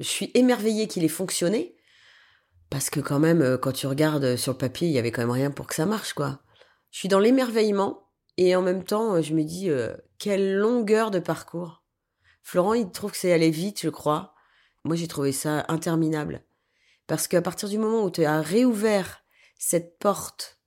Je 0.00 0.06
suis 0.06 0.30
émerveillée 0.34 0.88
qu'il 0.88 1.04
ait 1.04 1.08
fonctionné. 1.08 1.74
Parce 2.70 2.90
que 2.90 3.00
quand 3.00 3.18
même, 3.18 3.40
euh, 3.42 3.58
quand 3.58 3.72
tu 3.72 3.86
regardes 3.86 4.36
sur 4.36 4.52
le 4.52 4.58
papier, 4.58 4.88
il 4.88 4.94
y 4.94 4.98
avait 4.98 5.10
quand 5.10 5.22
même 5.22 5.30
rien 5.30 5.50
pour 5.50 5.66
que 5.66 5.74
ça 5.74 5.86
marche, 5.86 6.12
quoi. 6.12 6.40
Je 6.90 6.98
suis 6.98 7.08
dans 7.08 7.18
l'émerveillement 7.18 8.08
et 8.36 8.54
en 8.54 8.62
même 8.62 8.84
temps, 8.84 9.14
euh, 9.14 9.22
je 9.22 9.34
me 9.34 9.42
dis, 9.42 9.70
euh, 9.70 9.94
quelle 10.18 10.54
longueur 10.54 11.10
de 11.10 11.18
parcours. 11.18 11.77
Florent, 12.48 12.74
il 12.74 12.90
trouve 12.90 13.12
que 13.12 13.18
c'est 13.18 13.32
allé 13.32 13.50
vite, 13.50 13.80
je 13.82 13.88
crois. 13.88 14.34
Moi, 14.84 14.96
j'ai 14.96 15.08
trouvé 15.08 15.32
ça 15.32 15.64
interminable. 15.68 16.44
Parce 17.06 17.28
qu'à 17.28 17.42
partir 17.42 17.68
du 17.68 17.78
moment 17.78 18.04
où 18.04 18.10
tu 18.10 18.24
as 18.24 18.40
réouvert 18.40 19.24
cette 19.58 19.98
porte 19.98 20.60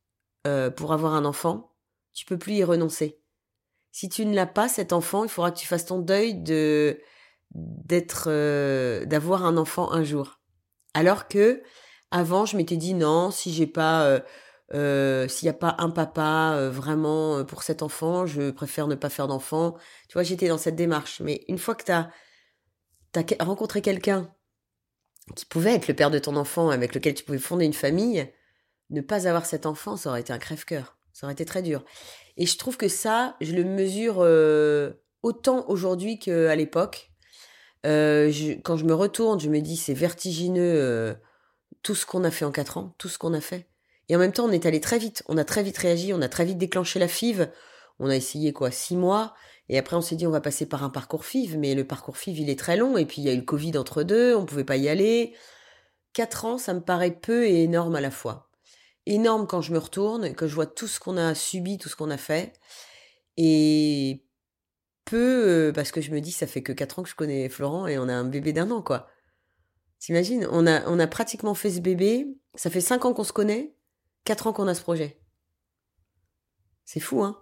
pour 0.76 0.94
avoir 0.94 1.14
un 1.14 1.26
enfant, 1.26 1.76
tu 2.14 2.26
peux 2.26 2.38
plus 2.38 2.54
y 2.54 2.64
renoncer 2.64 3.22
si 3.92 4.10
tu 4.10 4.26
ne 4.26 4.34
l'as 4.34 4.48
pas, 4.48 4.70
cet 4.70 4.94
enfant, 4.94 5.24
il 5.24 5.30
faudra 5.30 5.52
que 5.52 5.60
tu 5.60 5.68
fasses 5.68 5.86
ton 5.86 6.00
deuil 6.00 6.36
de 6.36 7.00
d'être 7.54 8.26
euh, 8.28 9.04
d'avoir 9.06 9.46
un 9.46 9.58
enfant 9.58 9.92
un 9.92 10.04
jour. 10.04 10.40
Alors 10.94 11.28
que 11.28 11.62
avant, 12.10 12.46
je 12.46 12.56
m'étais 12.56 12.78
dit 12.78 12.94
non, 12.94 13.30
si 13.32 13.52
j'ai 13.54 13.68
pas 13.68 14.06
euh, 14.06 14.20
euh, 14.74 15.28
s'il 15.28 15.46
n'y 15.48 15.50
a 15.50 15.54
pas 15.54 15.76
un 15.80 15.90
papa 15.90 16.70
vraiment 16.70 17.44
pour 17.46 17.64
cet 17.64 17.84
enfant, 17.84 18.26
je 18.26 18.52
préfère 18.52 18.88
ne 18.88 18.96
pas 18.96 19.10
faire 19.10 19.28
d'enfant. 19.28 19.76
Tu 20.08 20.14
vois, 20.14 20.24
j'étais 20.24 20.48
dans 20.48 20.58
cette 20.58 20.76
démarche. 20.76 21.22
Mais 21.22 21.44
une 21.48 21.58
fois 21.58 21.76
que 21.76 21.84
tu 21.84 21.92
as, 21.92 22.10
rencontré 23.44 23.82
quelqu'un 23.82 24.34
qui 25.36 25.46
pouvait 25.46 25.74
être 25.76 25.88
le 25.88 25.94
père 25.94 26.12
de 26.12 26.20
ton 26.20 26.36
enfant, 26.36 26.70
avec 26.70 26.96
lequel 26.96 27.14
tu 27.14 27.24
pouvais 27.24 27.38
fonder 27.38 27.66
une 27.66 27.74
famille, 27.74 28.32
ne 28.90 29.02
pas 29.02 29.28
avoir 29.28 29.46
cet 29.46 29.66
enfant, 29.66 29.98
ça 29.98 30.10
aurait 30.10 30.22
été 30.22 30.34
un 30.34 30.38
crève-cœur. 30.38 30.98
Ça 31.14 31.26
aurait 31.26 31.34
été 31.34 31.46
très 31.46 31.62
dur. 31.62 31.84
Et 32.38 32.46
je 32.46 32.58
trouve 32.58 32.78
que 32.78 32.88
ça, 32.88 33.36
je 33.42 33.54
le 33.54 33.64
mesure 33.64 34.18
euh, 34.20 34.92
autant 35.24 35.68
aujourd'hui 35.70 36.20
qu'à 36.20 36.56
l'époque. 36.56 37.12
Euh, 37.86 38.32
quand 38.64 38.78
je 38.78 38.86
me 38.86 38.94
retourne, 38.94 39.40
je 39.40 39.50
me 39.50 39.60
dis 39.60 39.76
c'est 39.76 39.94
vertigineux 39.94 40.76
euh, 40.76 41.14
tout 41.82 41.96
ce 41.96 42.06
qu'on 42.06 42.24
a 42.24 42.32
fait 42.32 42.46
en 42.46 42.52
quatre 42.52 42.78
ans, 42.78 42.96
tout 42.98 43.10
ce 43.10 43.18
qu'on 43.18 43.34
a 43.34 43.42
fait. 43.42 43.71
Et 44.10 44.16
en 44.16 44.20
même 44.20 44.32
temps, 44.32 44.46
on 44.46 44.52
est 44.52 44.66
allé 44.66 44.82
très 44.82 45.00
vite. 45.00 45.24
On 45.28 45.38
a 45.38 45.44
très 45.44 45.64
vite 45.64 45.78
réagi, 45.78 46.14
on 46.14 46.22
a 46.22 46.30
très 46.30 46.46
vite 46.46 46.58
déclenché 46.58 47.00
la 47.00 47.08
FIV. 47.08 47.50
On 48.00 48.10
a 48.10 48.16
essayé 48.16 48.54
quoi, 48.54 48.72
six 48.72 48.96
mois. 48.96 49.34
Et 49.70 49.78
après, 49.78 49.96
on 49.96 50.02
s'est 50.02 50.16
dit 50.16 50.28
on 50.28 50.32
va 50.32 50.42
passer 50.42 50.66
par 50.66 50.84
un 50.84 50.90
parcours 50.90 51.26
FIV, 51.26 51.58
mais 51.58 51.76
le 51.76 51.86
parcours 51.86 52.18
FIV 52.18 52.40
il 52.40 52.50
est 52.50 52.60
très 52.60 52.78
long. 52.78 52.98
Et 52.98 53.06
puis 53.06 53.22
il 53.22 53.26
y 53.26 53.30
a 53.30 53.34
eu 53.34 53.38
le 53.38 53.44
Covid 53.44 53.78
entre 53.78 54.04
deux, 54.04 54.36
on 54.36 54.46
pouvait 54.46 54.64
pas 54.64 54.78
y 54.78 54.90
aller. 54.90 55.34
Quatre 56.14 56.46
ans, 56.46 56.58
ça 56.58 56.74
me 56.74 56.82
paraît 56.82 57.12
peu 57.12 57.46
et 57.46 57.64
énorme 57.64 57.96
à 57.96 58.02
la 58.02 58.12
fois 58.12 58.52
énorme 59.06 59.48
quand 59.48 59.62
je 59.62 59.74
me 59.74 59.78
retourne, 59.80 60.34
que 60.34 60.48
je 60.48 60.56
vois 60.56 60.66
tout 60.66 60.88
ce 60.88 61.00
qu'on 61.00 61.18
a 61.18 61.34
subi, 61.36 61.78
tout 61.78 61.90
ce 61.90 61.96
qu'on 61.96 62.10
a 62.10 62.18
fait. 62.18 62.54
Et 63.38 64.26
peu, 65.06 65.70
euh, 65.70 65.72
parce 65.72 65.92
que 65.92 66.02
je 66.02 66.12
me 66.12 66.22
dis, 66.22 66.32
ça 66.32 66.48
fait 66.48 66.64
que 66.64 66.72
4 66.72 67.00
ans 67.00 67.04
que 67.04 67.10
je 67.10 67.16
connais 67.16 67.50
Florent 67.50 67.88
et 67.88 67.98
on 67.98 68.08
a 68.08 68.14
un 68.14 68.26
bébé 68.26 68.54
d'un 68.54 68.70
an, 68.72 68.82
quoi. 68.82 69.08
T'imagines? 70.00 70.48
On 70.52 70.68
a, 70.68 70.88
on 70.90 71.00
a 71.00 71.08
pratiquement 71.08 71.54
fait 71.54 71.72
ce 71.72 71.80
bébé, 71.80 72.28
ça 72.56 72.70
fait 72.70 72.82
5 72.82 73.06
ans 73.06 73.14
qu'on 73.14 73.24
se 73.24 73.34
connaît, 73.34 73.76
4 74.26 74.48
ans 74.48 74.54
qu'on 74.54 74.68
a 74.68 74.76
ce 74.76 74.82
projet. 74.82 75.20
C'est 76.86 77.00
fou, 77.00 77.24
hein 77.24 77.38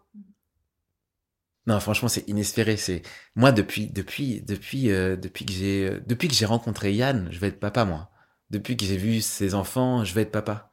non, 1.70 1.80
franchement, 1.80 2.08
c'est 2.10 2.28
inespéré. 2.28 2.78
C'est 2.78 3.04
moi 3.36 3.52
depuis 3.52 3.88
depuis 3.92 4.42
depuis 4.42 4.89
euh, 4.92 5.15
depuis 5.15 5.46
que 5.46 5.54
j'ai 5.54 5.88
euh, 5.88 6.00
depuis 6.08 6.28
que 6.28 6.34
j'ai 6.34 6.46
rencontré 6.48 6.94
Yann, 6.94 7.30
je 7.32 7.39
vais 7.39 7.48
être 7.50 7.60
papa 7.60 7.86
moi. 7.86 8.10
Depuis 8.50 8.76
que 8.76 8.86
j'ai 8.86 8.98
vu 8.98 9.22
ses 9.22 9.54
enfants, 9.54 10.04
je 10.04 10.15
vais 10.15 10.24
être 10.24 10.32
papa. 10.32 10.72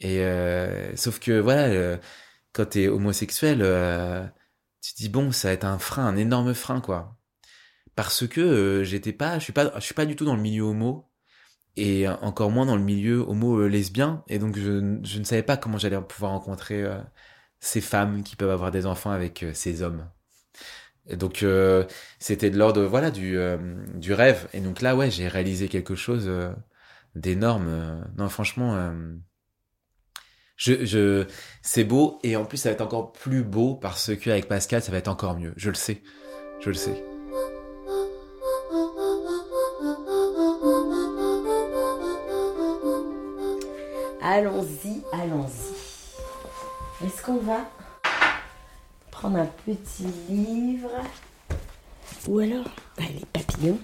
Et 0.00 0.20
euh, 0.20 0.96
sauf 0.96 1.20
que 1.20 1.38
voilà, 1.40 1.98
quand 2.52 2.66
t'es 2.66 2.88
homosexuel, 2.88 3.58
tu 4.82 4.94
te 4.94 4.98
dis 4.98 5.08
bon, 5.10 5.32
ça 5.32 5.48
va 5.48 5.54
être 5.54 5.64
un 5.64 5.78
frein, 5.78 6.06
un 6.06 6.16
énorme 6.16 6.54
frein 6.54 6.80
quoi. 6.80 7.18
Parce 7.96 8.26
que 8.26 8.82
j'étais 8.84 9.12
pas, 9.12 9.38
je 9.38 9.44
suis 9.44 9.52
pas, 9.52 9.80
suis 9.80 9.94
pas 9.94 10.06
du 10.06 10.16
tout 10.16 10.24
dans 10.24 10.36
le 10.36 10.42
milieu 10.42 10.62
homo 10.64 11.11
et 11.76 12.08
encore 12.08 12.50
moins 12.50 12.66
dans 12.66 12.76
le 12.76 12.82
milieu 12.82 13.20
homo 13.20 13.66
lesbien 13.66 14.22
et 14.28 14.38
donc 14.38 14.56
je, 14.56 14.98
je 15.04 15.18
ne 15.18 15.24
savais 15.24 15.42
pas 15.42 15.56
comment 15.56 15.78
j'allais 15.78 16.00
pouvoir 16.00 16.32
rencontrer 16.32 16.84
ces 17.60 17.80
femmes 17.80 18.22
qui 18.22 18.36
peuvent 18.36 18.50
avoir 18.50 18.70
des 18.70 18.86
enfants 18.86 19.10
avec 19.10 19.44
ces 19.54 19.82
hommes. 19.82 20.08
Donc 21.10 21.44
c'était 22.18 22.50
de 22.50 22.58
l'ordre 22.58 22.84
voilà 22.84 23.10
du 23.10 23.38
du 23.94 24.12
rêve 24.12 24.48
et 24.52 24.60
donc 24.60 24.82
là 24.82 24.94
ouais 24.96 25.10
j'ai 25.10 25.28
réalisé 25.28 25.68
quelque 25.68 25.94
chose 25.94 26.30
d'énorme. 27.14 28.04
non 28.18 28.28
franchement 28.28 28.92
je, 30.56 30.84
je, 30.84 31.26
c'est 31.62 31.84
beau 31.84 32.20
et 32.22 32.36
en 32.36 32.44
plus 32.44 32.58
ça 32.58 32.68
va 32.68 32.74
être 32.74 32.82
encore 32.82 33.12
plus 33.12 33.42
beau 33.42 33.74
parce 33.74 34.14
que 34.14 34.30
avec 34.30 34.46
Pascal 34.46 34.82
ça 34.82 34.92
va 34.92 34.98
être 34.98 35.08
encore 35.08 35.36
mieux. 35.36 35.52
Je 35.56 35.70
le 35.70 35.74
sais, 35.74 36.02
je 36.60 36.68
le 36.68 36.74
sais. 36.74 37.11
Allons-y, 44.34 45.02
allons-y. 45.12 45.74
Est-ce 47.04 47.20
qu'on 47.22 47.36
va 47.36 47.68
prendre 49.10 49.36
un 49.36 49.50
petit 49.66 50.06
livre? 50.26 50.88
Ou 52.26 52.38
alors 52.38 52.64
bah, 52.96 53.04
les 53.12 53.26
papillons 53.26 53.78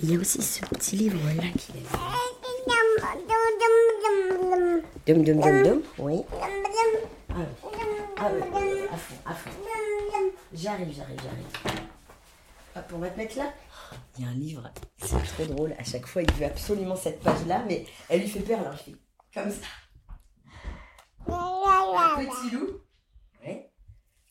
Il 0.00 0.12
y 0.12 0.16
a 0.16 0.20
aussi 0.20 0.40
ce 0.42 0.64
petit 0.66 0.94
livre 0.94 1.18
là 1.36 1.42
qui 1.58 1.72
est 1.72 1.82
Dum 5.12 5.24
dum 5.24 5.40
dum 5.40 5.62
dum, 5.64 5.82
oui. 5.98 6.22
Ah, 6.40 7.34
ah 8.16 8.26
à 8.92 8.96
fond, 8.96 9.16
à 9.26 9.34
fond. 9.34 9.50
J'arrive, 10.54 10.94
j'arrive, 10.94 11.20
j'arrive. 11.20 11.80
Hop, 12.76 12.84
on 12.94 12.98
va 12.98 13.10
te 13.10 13.18
mettre 13.18 13.38
là. 13.38 13.52
Il 14.16 14.24
y 14.24 14.28
a 14.28 14.30
un 14.30 14.34
livre, 14.34 14.70
c'est 14.98 15.20
trop 15.34 15.46
drôle. 15.46 15.74
À 15.80 15.82
chaque 15.82 16.06
fois, 16.06 16.22
il 16.22 16.32
veut 16.34 16.46
absolument 16.46 16.94
cette 16.94 17.18
page-là, 17.18 17.64
mais 17.66 17.86
elle 18.08 18.20
lui 18.20 18.28
fait 18.28 18.38
peur, 18.38 18.60
alors 18.60 18.74
je 18.74 18.84
fais 18.84 18.94
comme 19.34 19.50
ça. 19.50 19.66
Un 21.28 22.24
petit 22.24 22.54
loup. 22.54 22.80
Oui. 23.46 23.62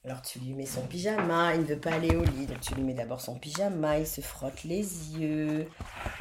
Alors 0.03 0.21
tu 0.21 0.39
lui 0.39 0.53
mets 0.53 0.65
son 0.65 0.85
pyjama, 0.88 1.55
il 1.55 1.62
ne 1.62 1.65
veut 1.65 1.79
pas 1.79 1.93
aller 1.93 2.15
au 2.15 2.23
lit, 2.23 2.45
donc 2.45 2.59
tu 2.62 2.75
lui 2.75 2.83
mets 2.83 2.93
d'abord 2.93 3.21
son 3.21 3.38
pyjama, 3.38 3.99
il 3.99 4.07
se 4.07 4.21
frotte 4.21 4.63
les 4.63 5.17
yeux. 5.17 5.67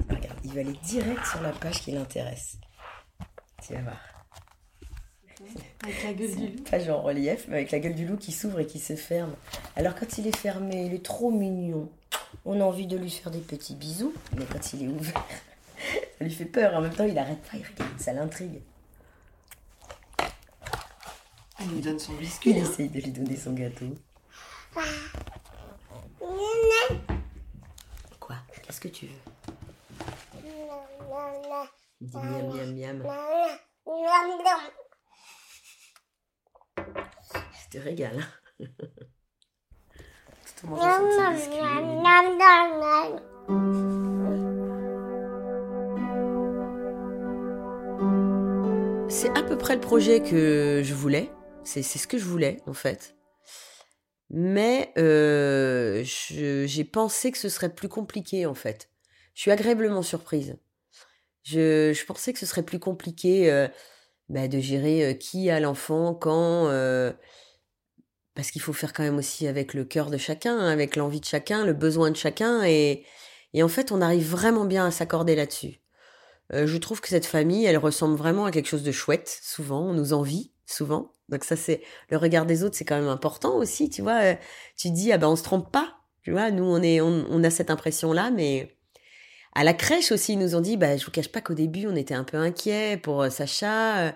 Regarde, 0.08 0.38
il 0.44 0.52
va 0.52 0.60
aller 0.60 0.78
direct 0.82 1.24
sur 1.26 1.40
la 1.42 1.52
page 1.52 1.80
qui 1.80 1.92
l'intéresse. 1.92 2.58
Tu 3.62 3.74
vas 3.74 3.82
voir. 3.82 4.00
Avec 5.82 6.04
la 6.04 6.12
gueule 6.12 6.36
du 6.36 6.48
loup. 6.48 6.64
Pas 6.64 6.78
genre 6.80 7.02
relief, 7.02 7.46
mais 7.48 7.56
avec 7.56 7.70
la 7.70 7.78
gueule 7.80 7.94
du 7.94 8.06
loup 8.06 8.16
qui 8.16 8.32
s'ouvre 8.32 8.60
et 8.60 8.66
qui 8.66 8.78
se 8.78 8.96
ferme. 8.96 9.34
Alors 9.76 9.94
quand 9.94 10.18
il 10.18 10.26
est 10.26 10.36
fermé, 10.36 10.86
il 10.86 10.94
est 10.94 11.04
trop 11.04 11.30
mignon. 11.30 11.90
On 12.44 12.60
a 12.60 12.64
envie 12.64 12.86
de 12.86 12.96
lui 12.96 13.10
faire 13.10 13.30
des 13.30 13.40
petits 13.40 13.74
bisous, 13.74 14.12
mais 14.36 14.44
quand 14.44 14.72
il 14.72 14.84
est 14.84 14.88
ouvert, 14.88 15.24
ça 16.18 16.24
lui 16.24 16.32
fait 16.34 16.44
peur. 16.44 16.74
En 16.74 16.80
même 16.80 16.94
temps, 16.94 17.04
il 17.04 17.18
arrête 17.18 17.42
pas, 17.42 17.56
il 17.56 17.64
regarde, 17.66 17.98
ça 17.98 18.12
l'intrigue. 18.12 18.62
Elle 21.60 21.68
lui 21.68 21.80
donne 21.80 21.98
son 21.98 22.12
biscuit. 22.14 22.50
Il 22.50 22.58
essaye 22.58 22.88
de 22.88 23.00
lui 23.00 23.10
donner 23.10 23.36
son 23.36 23.52
gâteau. 23.52 23.94
Quoi? 28.20 28.36
Qu'est-ce 28.62 28.80
que 28.80 28.88
tu 28.88 29.06
veux? 29.06 29.12
Il 32.00 32.06
dit 32.08 32.16
miam 32.16 32.48
miam 32.54 32.72
miam. 32.74 33.02
Je 36.76 37.68
te 37.70 37.78
régale. 37.82 38.20
hein. 38.60 38.66
Tout 40.60 40.66
en 40.66 40.70
mangeant 40.70 41.10
son 41.10 41.30
biscuit. 41.34 41.60
C'est 49.20 49.36
à 49.36 49.42
peu 49.42 49.58
près 49.58 49.74
le 49.74 49.80
projet 49.80 50.22
que 50.22 50.80
je 50.84 50.94
voulais. 50.94 51.32
C'est 51.64 51.82
ce 51.82 52.06
que 52.06 52.18
je 52.18 52.24
voulais, 52.24 52.58
en 52.68 52.72
fait. 52.72 53.16
Mais 54.30 54.92
euh, 54.96 56.04
j'ai 56.04 56.84
pensé 56.84 57.32
que 57.32 57.38
ce 57.38 57.48
serait 57.48 57.74
plus 57.74 57.88
compliqué, 57.88 58.46
en 58.46 58.54
fait. 58.54 58.88
Je 59.34 59.40
suis 59.40 59.50
agréablement 59.50 60.02
surprise. 60.02 60.56
Je, 61.42 62.04
pensais 62.06 62.32
que 62.32 62.38
ce 62.38 62.46
serait 62.46 62.62
plus 62.62 62.78
compliqué 62.78 63.50
euh, 63.50 63.66
bah, 64.28 64.46
de 64.46 64.60
gérer 64.60 65.04
euh, 65.04 65.14
qui 65.14 65.50
a 65.50 65.58
l'enfant, 65.58 66.14
quand. 66.14 66.68
parce 68.36 68.52
qu'il 68.52 68.62
faut 68.62 68.72
faire 68.72 68.92
quand 68.92 69.02
même 69.02 69.18
aussi 69.18 69.48
avec 69.48 69.74
le 69.74 69.84
cœur 69.84 70.10
de 70.10 70.16
chacun, 70.16 70.56
hein, 70.56 70.68
avec 70.68 70.94
l'envie 70.94 71.18
de 71.18 71.26
chacun, 71.26 71.66
le 71.66 71.72
besoin 71.72 72.12
de 72.12 72.16
chacun. 72.16 72.62
Et, 72.62 73.04
et 73.52 73.64
en 73.64 73.68
fait, 73.68 73.90
on 73.90 74.00
arrive 74.00 74.30
vraiment 74.30 74.64
bien 74.64 74.86
à 74.86 74.92
s'accorder 74.92 75.34
là-dessus. 75.34 75.80
Euh, 76.52 76.66
je 76.66 76.76
trouve 76.78 77.00
que 77.00 77.08
cette 77.08 77.26
famille, 77.26 77.64
elle 77.64 77.76
ressemble 77.76 78.16
vraiment 78.16 78.46
à 78.46 78.50
quelque 78.50 78.68
chose 78.68 78.82
de 78.82 78.92
chouette, 78.92 79.38
souvent. 79.42 79.82
On 79.82 79.92
nous 79.92 80.12
envie, 80.12 80.52
souvent. 80.66 81.12
Donc 81.28 81.44
ça, 81.44 81.56
c'est 81.56 81.82
le 82.10 82.16
regard 82.16 82.46
des 82.46 82.64
autres, 82.64 82.76
c'est 82.76 82.84
quand 82.84 82.98
même 82.98 83.08
important 83.08 83.56
aussi, 83.56 83.90
tu 83.90 84.02
vois. 84.02 84.22
Euh, 84.22 84.34
Tu 84.76 84.90
dis, 84.90 85.12
ah 85.12 85.18
ben 85.18 85.28
on 85.28 85.36
se 85.36 85.42
trompe 85.42 85.70
pas, 85.70 85.96
tu 86.22 86.32
vois. 86.32 86.50
Nous, 86.50 86.64
on 86.64 86.82
est, 86.82 87.00
on, 87.00 87.44
a 87.44 87.50
cette 87.50 87.70
impression-là, 87.70 88.30
mais 88.30 88.76
à 89.54 89.64
la 89.64 89.74
crèche 89.74 90.10
aussi, 90.12 90.34
ils 90.34 90.38
nous 90.38 90.54
ont 90.54 90.60
dit, 90.60 90.76
bah 90.76 90.96
je 90.96 91.04
vous 91.04 91.10
cache 91.10 91.28
pas 91.28 91.42
qu'au 91.42 91.54
début, 91.54 91.86
on 91.86 91.96
était 91.96 92.14
un 92.14 92.24
peu 92.24 92.38
inquiets 92.38 92.96
pour 92.96 93.22
euh, 93.22 93.30
Sacha, 93.30 94.14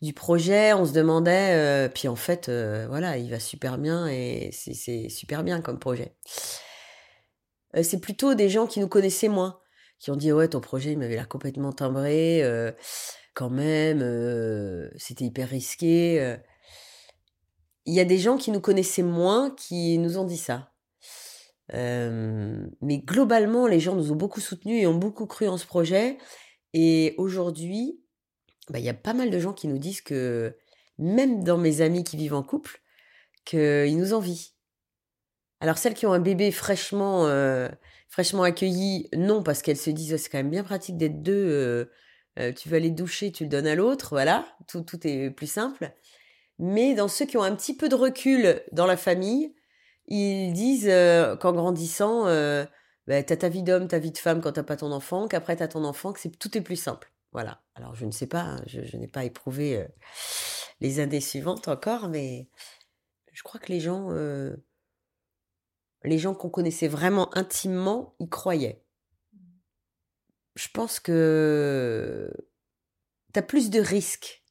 du 0.00 0.12
projet, 0.14 0.72
on 0.72 0.86
se 0.86 0.92
demandait, 0.92 1.90
puis 1.92 2.06
en 2.08 2.16
fait, 2.16 2.48
voilà, 2.88 3.18
il 3.18 3.30
va 3.30 3.40
super 3.40 3.78
bien 3.78 4.06
et 4.06 4.50
c'est 4.52 5.08
super 5.08 5.42
bien 5.42 5.60
comme 5.60 5.80
projet. 5.80 6.14
C'est 7.82 8.00
plutôt 8.00 8.34
des 8.34 8.48
gens 8.48 8.68
qui 8.68 8.78
nous 8.78 8.86
connaissaient 8.86 9.28
moins 9.28 9.58
qui 9.98 10.10
ont 10.10 10.16
dit 10.16 10.32
ouais 10.32 10.48
ton 10.48 10.60
projet 10.60 10.92
il 10.92 10.98
m'avait 10.98 11.14
l'air 11.14 11.28
complètement 11.28 11.72
timbré 11.72 12.42
euh, 12.42 12.72
quand 13.34 13.50
même 13.50 14.00
euh, 14.02 14.88
c'était 14.96 15.24
hyper 15.24 15.48
risqué 15.48 16.20
euh. 16.20 16.36
il 17.84 17.94
y 17.94 18.00
a 18.00 18.04
des 18.04 18.18
gens 18.18 18.36
qui 18.36 18.50
nous 18.50 18.60
connaissaient 18.60 19.02
moins 19.02 19.50
qui 19.50 19.98
nous 19.98 20.18
ont 20.18 20.24
dit 20.24 20.38
ça. 20.38 20.72
Mais 21.70 22.98
globalement 22.98 23.66
les 23.66 23.80
gens 23.80 23.94
nous 23.94 24.12
ont 24.12 24.16
beaucoup 24.16 24.40
soutenus 24.40 24.82
et 24.82 24.86
ont 24.86 24.94
beaucoup 24.94 25.26
cru 25.26 25.48
en 25.48 25.58
ce 25.58 25.66
projet. 25.66 26.16
Et 26.72 27.14
aujourd'hui 27.18 28.00
bah, 28.70 28.78
il 28.78 28.84
y 28.84 28.90
a 28.90 28.94
pas 28.94 29.14
mal 29.14 29.30
de 29.30 29.38
gens 29.38 29.52
qui 29.52 29.68
nous 29.68 29.78
disent 29.78 30.00
que 30.00 30.56
même 30.98 31.44
dans 31.44 31.58
mes 31.58 31.80
amis 31.80 32.04
qui 32.04 32.16
vivent 32.16 32.34
en 32.34 32.42
couple 32.42 32.80
qu'ils 33.44 33.96
nous 33.98 34.14
envient. 34.14 34.52
Alors 35.60 35.78
celles 35.78 35.94
qui 35.94 36.06
ont 36.06 36.12
un 36.12 36.20
bébé 36.20 36.52
fraîchement 36.52 37.26
fraîchement 38.08 38.42
accueilli, 38.42 39.08
non, 39.16 39.42
parce 39.42 39.62
qu'elles 39.62 39.76
se 39.76 39.90
disent, 39.90 40.14
Oh, 40.14 40.18
c'est 40.18 40.28
quand 40.28 40.38
même 40.38 40.50
bien 40.50 40.64
pratique 40.64 40.96
d'être 40.96 41.22
deux. 41.22 41.32
euh, 41.32 41.90
euh, 42.38 42.52
tu 42.52 42.68
veux 42.68 42.76
aller 42.76 42.90
doucher, 42.90 43.32
tu 43.32 43.44
le 43.44 43.50
donnes 43.50 43.66
à 43.66 43.74
l'autre, 43.74 44.08
voilà, 44.10 44.46
tout, 44.68 44.82
tout 44.82 45.06
est 45.06 45.30
plus 45.30 45.50
simple. 45.50 45.92
Mais 46.58 46.94
dans 46.94 47.08
ceux 47.08 47.26
qui 47.26 47.36
ont 47.36 47.42
un 47.42 47.54
petit 47.54 47.76
peu 47.76 47.88
de 47.88 47.94
recul 47.94 48.62
dans 48.72 48.86
la 48.86 48.96
famille, 48.96 49.54
ils 50.06 50.52
disent 50.52 50.88
euh, 50.88 51.36
qu'en 51.36 51.52
grandissant, 51.52 52.26
euh, 52.26 52.64
bah, 53.06 53.22
t'as 53.22 53.36
ta 53.36 53.48
vie 53.48 53.62
d'homme, 53.62 53.88
ta 53.88 53.98
vie 53.98 54.12
de 54.12 54.18
femme 54.18 54.40
quand 54.40 54.52
t'as 54.52 54.62
pas 54.62 54.76
ton 54.76 54.92
enfant, 54.92 55.26
qu'après 55.28 55.56
t'as 55.56 55.68
ton 55.68 55.84
enfant, 55.84 56.12
que 56.12 56.20
c'est 56.20 56.36
tout 56.38 56.56
est 56.56 56.60
plus 56.60 56.76
simple. 56.76 57.12
Voilà. 57.32 57.62
Alors 57.74 57.94
je 57.94 58.06
ne 58.06 58.12
sais 58.12 58.26
pas, 58.26 58.42
hein, 58.42 58.62
je, 58.66 58.96
n'ai 58.96 59.08
pas 59.08 59.24
éprouvé 59.24 59.86
les 60.80 61.00
années 61.00 61.20
suivantes 61.20 61.68
encore, 61.68 62.08
mais 62.08 62.48
je 63.32 63.42
crois 63.42 63.60
que 63.60 63.72
les 63.72 63.80
gens, 63.80 64.10
les 66.04 66.18
gens 66.18 66.34
qu'on 66.34 66.50
connaissait 66.50 66.88
vraiment 66.88 67.36
intimement, 67.36 68.14
y 68.20 68.28
croyaient. 68.28 68.84
Je 70.54 70.68
pense 70.72 71.00
que 71.00 72.32
t'as 73.32 73.42
plus 73.42 73.70
de 73.70 73.80
risques, 73.80 74.42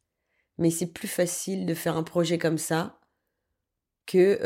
mais 0.57 0.71
c'est 0.71 0.87
plus 0.87 1.07
facile 1.07 1.65
de 1.65 1.73
faire 1.73 1.97
un 1.97 2.03
projet 2.03 2.37
comme 2.37 2.57
ça 2.57 2.99
que 4.05 4.39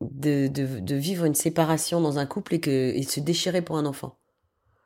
de, 0.00 0.94
vivre 0.94 1.24
une 1.24 1.34
séparation 1.34 2.00
dans 2.00 2.18
un 2.18 2.26
couple 2.26 2.54
et, 2.54 2.60
que, 2.60 2.98
de 2.98 3.08
se 3.08 3.20
déchirer 3.20 3.62
pour 3.62 3.76
un 3.78 3.86
enfant. 3.86 4.18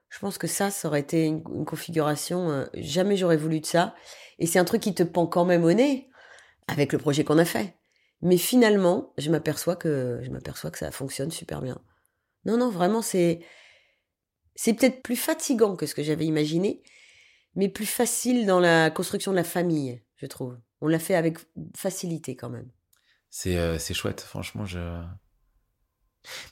Je 0.08 0.18
pense 0.18 0.36
que 0.36 0.46
ça, 0.46 0.70
ça 0.70 0.88
aurait 0.88 1.00
été 1.00 1.24
une, 1.24 1.42
une 1.54 1.64
configuration. 1.64 2.50
euh, 2.50 2.66
jamais 2.74 3.16
j'aurais 3.16 3.38
voulu 3.38 3.60
de 3.60 3.66
ça. 3.66 3.94
Et 4.38 4.46
c'est 4.46 4.58
un 4.58 4.64
truc 4.64 4.82
qui 4.82 4.94
te 4.94 5.02
pend 5.02 5.26
quand 5.26 5.46
même 5.46 5.64
au 5.64 5.72
nez 5.72 6.10
avec 6.68 6.92
le 6.92 6.98
projet 6.98 7.24
qu'on 7.24 7.38
a 7.38 7.46
fait. 7.46 7.74
Mais 8.22 8.36
finalement, 8.36 9.12
je 9.18 9.30
m'aperçois 9.30 9.76
que 9.76 10.20
je 10.22 10.30
m'aperçois 10.30 10.70
que 10.70 10.78
ça 10.78 10.90
fonctionne 10.90 11.30
super 11.30 11.60
bien. 11.60 11.80
Non, 12.44 12.56
non, 12.56 12.70
vraiment, 12.70 13.02
c'est 13.02 13.40
c'est 14.54 14.74
peut-être 14.74 15.02
plus 15.02 15.16
fatigant 15.16 15.76
que 15.76 15.86
ce 15.86 15.94
que 15.94 16.02
j'avais 16.02 16.26
imaginé, 16.26 16.82
mais 17.54 17.68
plus 17.68 17.86
facile 17.86 18.46
dans 18.46 18.60
la 18.60 18.90
construction 18.90 19.32
de 19.32 19.36
la 19.36 19.44
famille, 19.44 20.02
je 20.16 20.26
trouve. 20.26 20.58
On 20.80 20.88
l'a 20.88 20.98
fait 20.98 21.14
avec 21.14 21.38
facilité 21.76 22.36
quand 22.36 22.50
même. 22.50 22.70
C'est 23.30 23.56
euh, 23.56 23.78
chouette, 23.78 24.20
franchement. 24.20 24.66
Je... 24.66 25.02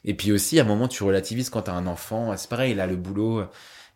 Et 0.04 0.14
puis 0.14 0.32
aussi, 0.32 0.58
à 0.58 0.62
un 0.62 0.66
moment, 0.66 0.88
tu 0.88 1.02
relativises 1.02 1.50
quand 1.50 1.62
t'as 1.62 1.74
un 1.74 1.86
enfant. 1.86 2.36
C'est 2.36 2.48
pareil, 2.48 2.74
là, 2.74 2.86
le 2.86 2.96
boulot, 2.96 3.40
euh, 3.40 3.46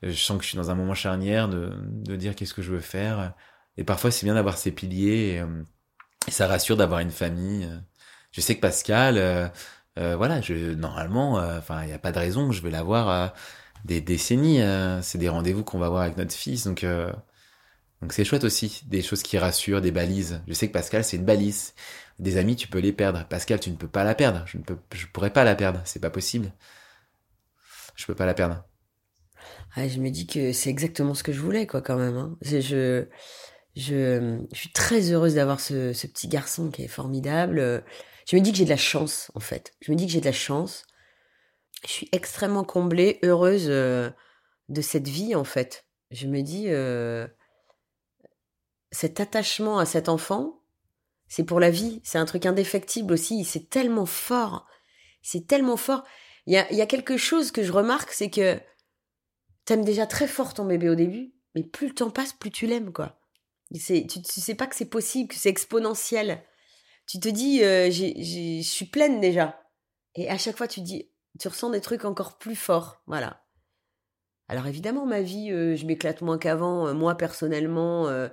je 0.03 0.13
sens 0.13 0.37
que 0.37 0.45
je 0.45 0.51
suis 0.51 0.57
dans 0.57 0.71
un 0.71 0.75
moment 0.75 0.95
charnière 0.95 1.49
de, 1.49 1.73
de 1.81 2.17
dire 2.17 2.37
qu'est-ce 2.37 2.55
que 2.55 2.63
je 2.63 2.73
veux 2.73 2.81
faire. 2.81 3.35
Et 3.77 3.85
parfois, 3.85 4.11
c'est 4.11 4.27
bien 4.27 4.35
d'avoir 4.35 4.59
ces 4.59 4.71
piliers. 4.71 5.39
Euh, 5.39 5.63
ça 6.33 6.47
rassure 6.47 6.77
d'avoir 6.77 7.01
une 7.01 7.11
famille. 7.11 7.69
Je 8.33 8.41
sais 8.41 8.57
que 8.57 8.61
Pascal, 8.61 9.19
euh, 9.19 9.49
euh, 9.99 10.17
voilà, 10.17 10.41
je, 10.41 10.75
normalement, 10.75 11.39
euh, 11.39 11.59
enfin, 11.59 11.83
il 11.83 11.87
n'y 11.89 11.93
a 11.93 11.99
pas 11.99 12.13
de 12.13 12.19
raison 12.19 12.49
que 12.49 12.55
je 12.55 12.63
vais 12.63 12.71
l'avoir 12.71 13.09
euh, 13.11 13.29
des 13.85 14.01
décennies. 14.01 14.61
euh, 14.63 15.01
c'est 15.03 15.19
des 15.19 15.29
rendez-vous 15.29 15.65
qu'on 15.65 15.79
va 15.79 15.87
avoir 15.87 16.03
avec 16.03 16.17
notre 16.17 16.35
fils. 16.35 16.65
Donc, 16.65 16.85
euh, 16.85 17.13
donc 18.03 18.13
c'est 18.13 18.25
chouette 18.25 18.45
aussi. 18.45 18.83
Des 18.87 19.03
choses 19.03 19.23
qui 19.23 19.39
rassurent, 19.39 19.81
des 19.81 19.93
balises. 19.93 20.43
Je 20.49 20.53
sais 20.55 20.69
que 20.69 20.73
Pascal, 20.73 21.05
c'est 21.05 21.17
une 21.17 21.25
balise. 21.25 21.75
Des 22.19 22.37
amis, 22.37 22.57
tu 22.57 22.69
peux 22.69 22.79
les 22.81 22.93
perdre. 22.93 23.25
Pascal, 23.29 23.61
tu 23.61 23.71
ne 23.71 23.77
peux 23.77 23.89
pas 23.89 24.05
la 24.05 24.15
perdre. 24.15 24.45
Je 24.47 24.59
ne 24.59 24.63
peux, 24.63 24.77
je 24.95 25.07
pourrais 25.09 25.33
pas 25.33 25.45
la 25.45 25.55
perdre. 25.57 25.81
C'est 25.85 26.01
pas 26.01 26.11
possible. 26.11 26.53
Je 27.97 28.07
peux 28.07 28.15
pas 28.15 28.27
la 28.27 28.35
perdre. 28.35 28.65
Ah, 29.77 29.89
je 29.89 29.99
me 30.01 30.11
dis 30.11 30.27
que 30.27 30.53
c'est 30.53 30.71
exactement 30.71 31.15
ce 31.15 31.23
que 31.23 31.33
je 31.33 31.41
voulais, 31.41 31.67
quoi, 31.67 31.83
quand 31.83 31.97
même. 31.97 32.17
Hein. 32.17 32.37
Je, 32.43 33.07
je, 33.77 34.41
suis 34.53 34.71
très 34.71 35.11
heureuse 35.11 35.35
d'avoir 35.35 35.61
ce, 35.61 35.93
petit 36.07 36.29
garçon 36.29 36.71
qui 36.71 36.83
est 36.83 36.89
formidable. 36.89 37.85
Je 38.27 38.37
me 38.37 38.41
dis 38.41 38.53
que 38.53 38.59
j'ai 38.59 38.65
de 38.65 38.71
la 38.71 38.77
chance, 38.77 39.31
en 39.35 39.41
fait. 39.41 39.75
Je 39.81 39.91
me 39.91 39.97
dis 39.97 40.07
que 40.07 40.13
j'ai 40.13 40.21
de 40.21 40.27
la 40.27 40.33
chance. 40.33 40.87
Je 41.85 41.91
suis 41.91 42.09
extrêmement 42.13 42.65
comblée, 42.65 43.19
heureuse 43.23 43.67
euh, 43.69 44.11
de 44.69 44.81
cette 44.81 45.09
vie, 45.09 45.35
en 45.35 45.45
fait. 45.45 45.87
Je 46.11 46.27
me 46.27 46.41
dis, 46.43 46.67
euh, 46.69 47.27
cet 48.93 49.21
attachement 49.21 49.79
à 49.79 49.87
cet 49.87 50.09
enfant, 50.09 50.63
c'est 51.29 51.45
pour 51.45 51.61
la 51.61 51.71
vie. 51.71 52.01
C'est 52.05 52.19
un 52.19 52.25
truc 52.25 52.47
indéfectible 52.47 53.13
aussi. 53.13 53.45
C'est 53.45 53.69
tellement 53.69 54.07
fort. 54.07 54.67
C'est 55.21 55.47
tellement 55.47 55.77
fort. 55.77 56.05
Il 56.47 56.55
y 56.55 56.57
a, 56.57 56.73
y 56.73 56.81
a 56.81 56.87
quelque 56.87 57.17
chose 57.17 57.51
que 57.51 57.63
je 57.63 57.73
remarque, 57.73 58.13
c'est 58.13 58.31
que 58.31 58.61
t'aimes 59.65 59.85
déjà 59.85 60.07
très 60.07 60.29
fort 60.29 60.55
ton 60.55 60.67
bébé 60.67 60.91
au 60.91 60.95
début, 60.95 61.33
mais 61.55 61.63
plus 61.63 61.89
le 61.89 61.95
temps 61.95 62.11
passe, 62.11 62.35
plus 62.35 62.51
tu 62.51 62.67
l'aimes, 62.67 62.93
quoi. 62.93 63.19
Tu, 63.79 64.07
tu 64.07 64.41
sais 64.41 64.55
pas 64.55 64.67
que 64.67 64.77
c'est 64.77 64.89
possible, 64.89 65.29
que 65.29 65.35
c'est 65.35 65.49
exponentiel. 65.49 66.43
Tu 67.07 67.21
te 67.21 67.29
dis, 67.29 67.63
euh, 67.63 67.91
je 67.91 68.63
suis 68.63 68.87
pleine 68.87 69.21
déjà. 69.21 69.61
Et 70.15 70.29
à 70.31 70.39
chaque 70.39 70.57
fois, 70.57 70.69
tu 70.69 70.81
dis, 70.81 71.11
tu 71.39 71.49
ressens 71.49 71.71
des 71.71 71.81
trucs 71.81 72.05
encore 72.05 72.39
plus 72.39 72.57
forts. 72.57 73.03
Voilà. 73.07 73.45
Alors 74.49 74.67
évidemment, 74.67 75.07
ma 75.07 75.23
vie, 75.23 75.51
euh, 75.51 75.75
je 75.77 75.87
m'éclate 75.87 76.23
moins 76.23 76.39
qu'avant, 76.39 76.89
euh, 76.89 76.95
moi 76.95 77.17
personnellement. 77.17 78.09
euh, 78.09 78.29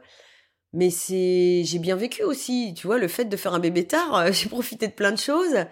mais 0.73 0.89
c'est, 0.89 1.63
j'ai 1.65 1.79
bien 1.79 1.95
vécu 1.95 2.23
aussi. 2.23 2.73
Tu 2.75 2.87
vois, 2.87 2.97
le 2.97 3.07
fait 3.07 3.25
de 3.25 3.37
faire 3.37 3.53
un 3.53 3.59
bébé 3.59 3.87
tard, 3.87 4.31
j'ai 4.33 4.49
profité 4.49 4.87
de 4.87 4.93
plein 4.93 5.11
de 5.11 5.17
choses. 5.17 5.65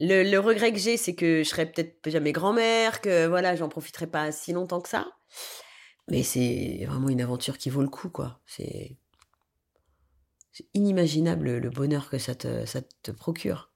Le, 0.00 0.38
regret 0.38 0.72
que 0.72 0.78
j'ai, 0.78 0.96
c'est 0.96 1.14
que 1.14 1.42
je 1.44 1.48
serais 1.48 1.70
peut-être 1.70 2.10
jamais 2.10 2.32
grand-mère, 2.32 3.00
que 3.00 3.26
voilà, 3.26 3.54
j'en 3.54 3.68
profiterai 3.68 4.08
pas 4.08 4.32
si 4.32 4.52
longtemps 4.52 4.80
que 4.80 4.88
ça. 4.88 5.06
Mais 6.08 6.24
c'est 6.24 6.84
vraiment 6.88 7.08
une 7.08 7.20
aventure 7.20 7.56
qui 7.56 7.70
vaut 7.70 7.82
le 7.82 7.88
coup, 7.88 8.08
quoi. 8.08 8.40
C'est 8.46 8.96
C'est 10.52 10.66
inimaginable 10.74 11.56
le 11.56 11.70
bonheur 11.70 12.08
que 12.10 12.18
ça 12.18 12.34
te, 12.34 12.66
ça 12.66 12.80
te 13.02 13.10
procure. 13.10 13.72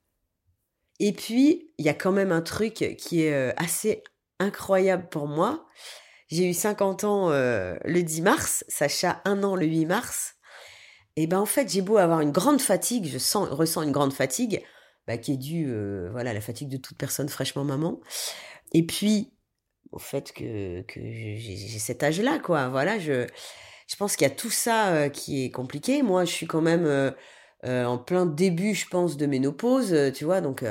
Et 0.98 1.12
puis, 1.12 1.70
il 1.78 1.84
y 1.84 1.88
a 1.88 1.94
quand 1.94 2.12
même 2.12 2.32
un 2.32 2.42
truc 2.42 2.96
qui 2.98 3.22
est 3.22 3.34
euh, 3.34 3.52
assez 3.56 4.02
incroyable 4.38 5.08
pour 5.08 5.26
moi. 5.26 5.66
J'ai 6.28 6.48
eu 6.48 6.54
50 6.54 7.04
ans 7.04 7.30
euh, 7.30 7.76
le 7.84 8.02
10 8.02 8.22
mars, 8.22 8.64
Sacha 8.68 9.20
un 9.24 9.42
an 9.42 9.56
le 9.56 9.66
8 9.66 9.86
mars. 9.86 10.34
Et 11.16 11.26
ben 11.26 11.38
en 11.38 11.46
fait, 11.46 11.70
j'ai 11.70 11.82
beau 11.82 11.96
avoir 11.96 12.20
une 12.20 12.32
grande 12.32 12.60
fatigue, 12.60 13.06
je 13.06 13.18
sens, 13.18 13.48
ressens 13.48 13.82
une 13.82 13.92
grande 13.92 14.12
fatigue, 14.12 14.62
bah, 15.06 15.16
qui 15.16 15.32
est 15.32 15.36
due 15.38 15.66
euh, 15.68 16.08
voilà, 16.10 16.30
à 16.30 16.34
la 16.34 16.40
fatigue 16.40 16.68
de 16.68 16.76
toute 16.76 16.98
personne 16.98 17.28
fraîchement 17.28 17.64
maman. 17.64 18.00
Et 18.72 18.84
puis, 18.84 19.32
au 19.92 19.98
fait 19.98 20.32
que, 20.32 20.82
que 20.82 21.00
j'ai 21.00 21.78
cet 21.78 22.02
âge-là, 22.02 22.38
quoi. 22.38 22.68
Voilà, 22.68 22.98
je, 22.98 23.26
je 23.86 23.96
pense 23.96 24.16
qu'il 24.16 24.26
y 24.26 24.30
a 24.30 24.34
tout 24.34 24.50
ça 24.50 25.08
qui 25.10 25.44
est 25.44 25.50
compliqué. 25.50 26.02
Moi, 26.02 26.24
je 26.24 26.32
suis 26.32 26.46
quand 26.46 26.62
même 26.62 27.14
en 27.64 27.98
plein 27.98 28.26
début, 28.26 28.74
je 28.74 28.88
pense, 28.88 29.16
de 29.16 29.26
ménopause, 29.26 30.12
tu 30.14 30.24
vois, 30.24 30.40
donc 30.40 30.64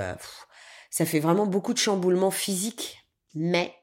ça 0.95 1.05
fait 1.05 1.19
vraiment 1.19 1.45
beaucoup 1.45 1.73
de 1.73 1.77
chamboulements 1.77 2.31
physiques. 2.31 3.05
Mais 3.33 3.73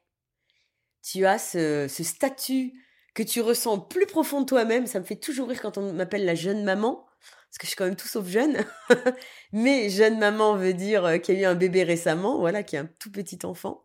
tu 1.03 1.27
as 1.27 1.39
ce, 1.39 1.87
statut 1.89 2.73
que 3.15 3.23
tu 3.23 3.43
ressens 3.43 3.79
plus 3.79 4.07
profond 4.07 4.41
de 4.41 4.47
toi-même. 4.47 4.87
Ça 4.87 4.99
me 4.99 5.05
fait 5.05 5.17
toujours 5.17 5.49
rire 5.49 5.61
quand 5.61 5.77
on 5.77 5.93
m'appelle 5.93 6.25
la 6.25 6.35
jeune 6.35 6.65
maman, 6.65 7.05
parce 7.51 7.59
que 7.59 7.65
je 7.65 7.67
suis 7.67 7.77
quand 7.77 7.85
même 7.85 7.97
tout 7.97 8.09
sauf 8.09 8.27
jeune. 8.27 8.65
Mais 9.53 9.91
jeune 9.91 10.19
maman 10.19 10.57
veut 10.57 10.73
dire 10.73 11.21
qu'il 11.21 11.35
y 11.35 11.39
a 11.39 11.41
eu 11.43 11.53
un 11.53 11.55
bébé 11.55 11.83
récemment, 11.83 12.39
voilà, 12.39 12.63
qui 12.63 12.77
est 12.77 12.79
un 12.79 12.89
tout 12.99 13.13
petit 13.13 13.41
enfant. 13.45 13.85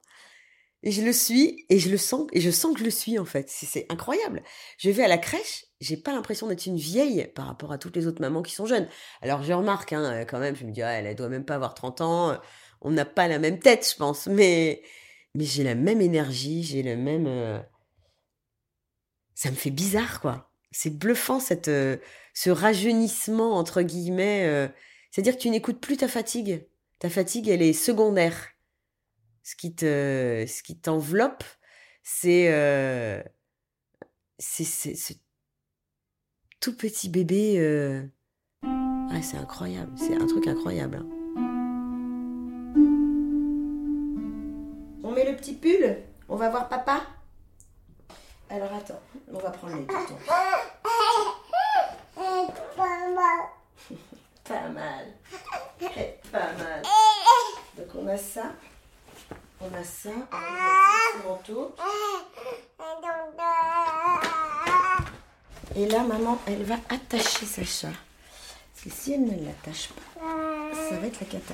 Et 0.87 0.91
je 0.91 1.01
le 1.01 1.11
suis 1.11 1.65
et 1.67 1.79
je 1.79 1.89
le 1.89 1.97
sens 1.97 2.29
et 2.31 2.39
je 2.39 2.49
sens 2.49 2.71
que 2.71 2.79
je 2.79 2.85
le 2.85 2.91
suis 2.91 3.19
en 3.19 3.25
fait. 3.25 3.49
C'est 3.49 3.85
incroyable. 3.89 4.41
Je 4.77 4.89
vais 4.89 5.03
à 5.03 5.09
la 5.09 5.17
crèche, 5.17 5.65
j'ai 5.81 5.97
pas 5.97 6.13
l'impression 6.13 6.47
d'être 6.47 6.65
une 6.65 6.77
vieille 6.77 7.29
par 7.35 7.45
rapport 7.45 7.73
à 7.73 7.77
toutes 7.77 7.97
les 7.97 8.07
autres 8.07 8.21
mamans 8.21 8.41
qui 8.41 8.53
sont 8.53 8.65
jeunes. 8.65 8.87
Alors 9.21 9.43
je 9.43 9.51
remarque 9.51 9.91
hein, 9.91 10.23
quand 10.23 10.39
même, 10.39 10.55
je 10.55 10.63
me 10.63 10.71
dis 10.71 10.81
ah, 10.81 10.93
elle, 10.93 11.13
doit 11.13 11.27
même 11.27 11.43
pas 11.43 11.55
avoir 11.55 11.73
30 11.73 11.99
ans. 11.99 12.37
On 12.79 12.91
n'a 12.91 13.03
pas 13.03 13.27
la 13.27 13.37
même 13.37 13.59
tête, 13.59 13.85
je 13.91 13.97
pense, 13.97 14.27
mais 14.27 14.81
mais 15.35 15.43
j'ai 15.43 15.65
la 15.65 15.75
même 15.75 15.99
énergie, 15.99 16.63
j'ai 16.63 16.83
le 16.83 16.95
même. 16.95 17.27
Euh, 17.27 17.59
ça 19.35 19.51
me 19.51 19.57
fait 19.57 19.71
bizarre 19.71 20.21
quoi. 20.21 20.53
C'est 20.71 20.97
bluffant 20.97 21.41
cette 21.41 21.67
euh, 21.67 21.97
ce 22.33 22.49
rajeunissement 22.49 23.57
entre 23.57 23.81
guillemets. 23.81 24.45
Euh, 24.47 24.69
c'est-à-dire 25.11 25.35
que 25.35 25.41
tu 25.41 25.49
n'écoutes 25.49 25.81
plus 25.81 25.97
ta 25.97 26.07
fatigue. 26.07 26.65
Ta 26.99 27.09
fatigue, 27.09 27.49
elle 27.49 27.61
est 27.61 27.73
secondaire 27.73 28.53
ce 29.47 29.55
qui 29.55 29.73
te, 29.73 30.43
ce 30.45 30.61
qui 30.61 30.77
t'enveloppe, 30.77 31.45
c'est, 32.03 32.51
euh, 32.51 33.23
c'est, 34.37 34.65
ce 34.65 35.13
tout 36.59 36.75
petit 36.75 37.07
bébé. 37.07 37.57
Euh, 37.57 38.03
c'est 39.21 39.37
incroyable, 39.37 39.93
c'est 39.97 40.15
un 40.15 40.27
truc 40.27 40.47
incroyable. 40.47 40.97
Hein. 40.97 41.07
On 45.01 45.13
met 45.13 45.31
le 45.31 45.37
petit 45.37 45.53
pull, 45.53 45.95
on 46.27 46.35
va 46.35 46.49
voir 46.49 46.67
papa. 46.67 47.03
Alors 48.49 48.73
attends, 48.73 48.99
on 49.31 49.37
va 49.39 49.51
prendre 49.51 49.77
les 49.77 49.83
boutons. 49.83 50.17
Pas 52.75 53.09
mal. 53.15 53.45
Pas 54.43 54.67
mal. 54.69 55.05
Pas 56.33 56.51
mal. 56.57 56.83
Donc 57.77 57.87
on 57.95 58.07
a 58.07 58.17
ça. 58.17 58.51
On 59.59 59.73
a 59.73 59.83
ça, 59.83 60.09
on 60.09 60.35
a 60.35 61.21
ce 61.21 61.27
manteau. 61.27 61.75
Et 65.75 65.87
là, 65.87 66.03
maman, 66.03 66.39
elle 66.47 66.63
va 66.63 66.75
attacher 66.89 67.45
Sacha. 67.45 67.89
Parce 67.89 68.83
que 68.83 68.89
si 68.89 69.13
elle 69.13 69.25
ne 69.25 69.45
l'attache 69.45 69.89
pas, 69.89 70.01
ça 70.89 70.97
va 70.97 71.07
être 71.07 71.19
la 71.19 71.25
cata. 71.25 71.53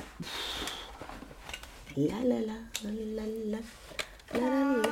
La 1.96 2.18
la 2.24 2.40
la 2.40 2.52
la 2.82 2.90
la 2.90 3.22
la 3.44 3.58
la 4.34 4.40
la 4.40 4.90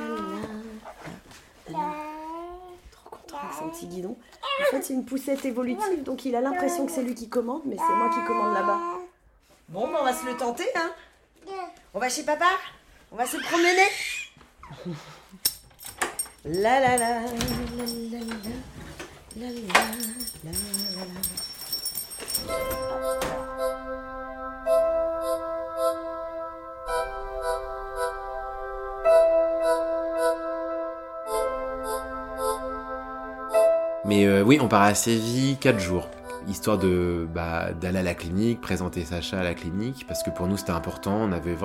la 1.69 1.93
Trop 2.91 3.09
content 3.09 3.37
avec 3.37 3.53
son 3.57 3.69
petit 3.69 3.87
guidon. 3.87 4.17
En 4.61 4.71
fait, 4.71 4.81
c'est 4.81 4.93
une 4.93 5.05
poussette 5.05 5.45
évolutive, 5.45 6.03
donc 6.03 6.25
il 6.25 6.35
a 6.35 6.41
l'impression 6.41 6.85
que 6.85 6.91
c'est 6.91 7.03
lui 7.03 7.15
qui 7.15 7.29
commande, 7.29 7.61
mais 7.65 7.77
c'est 7.77 7.95
moi 7.95 8.09
qui 8.09 8.25
commande 8.25 8.53
là-bas. 8.53 8.79
Bon, 9.69 9.87
ben, 9.87 9.97
on 10.01 10.03
va 10.03 10.13
se 10.13 10.25
le 10.25 10.35
tenter, 10.35 10.67
hein. 10.75 10.91
On 11.93 11.99
va 11.99 12.09
chez 12.09 12.23
papa 12.23 12.47
on 13.13 13.15
va 13.15 13.27
se 13.27 13.37
promener 13.37 14.95
La 16.45 16.79
la 16.79 16.97
la 16.97 17.09
la 17.09 17.21
la 17.21 17.85
la 19.35 19.47
la 19.47 19.51
la 20.43 20.51
Mais 34.05 34.25
euh, 34.25 34.41
oui, 34.41 34.57
on 34.59 34.67
part 34.67 34.81
à 34.81 34.95
Séville 34.95 35.57
4 35.57 35.79
jours 35.79 36.09
histoire 36.47 36.77
de 36.77 37.27
bah, 37.33 37.73
d'aller 37.73 37.99
à 37.99 38.03
la 38.03 38.15
clinique, 38.15 38.61
présenter 38.61 39.05
Sacha 39.05 39.39
à 39.39 39.43
la 39.43 39.53
clinique, 39.53 40.05
parce 40.07 40.23
que 40.23 40.29
pour 40.29 40.47
nous 40.47 40.57
c'était 40.57 40.71
important. 40.71 41.15
On 41.15 41.31
avait 41.31 41.55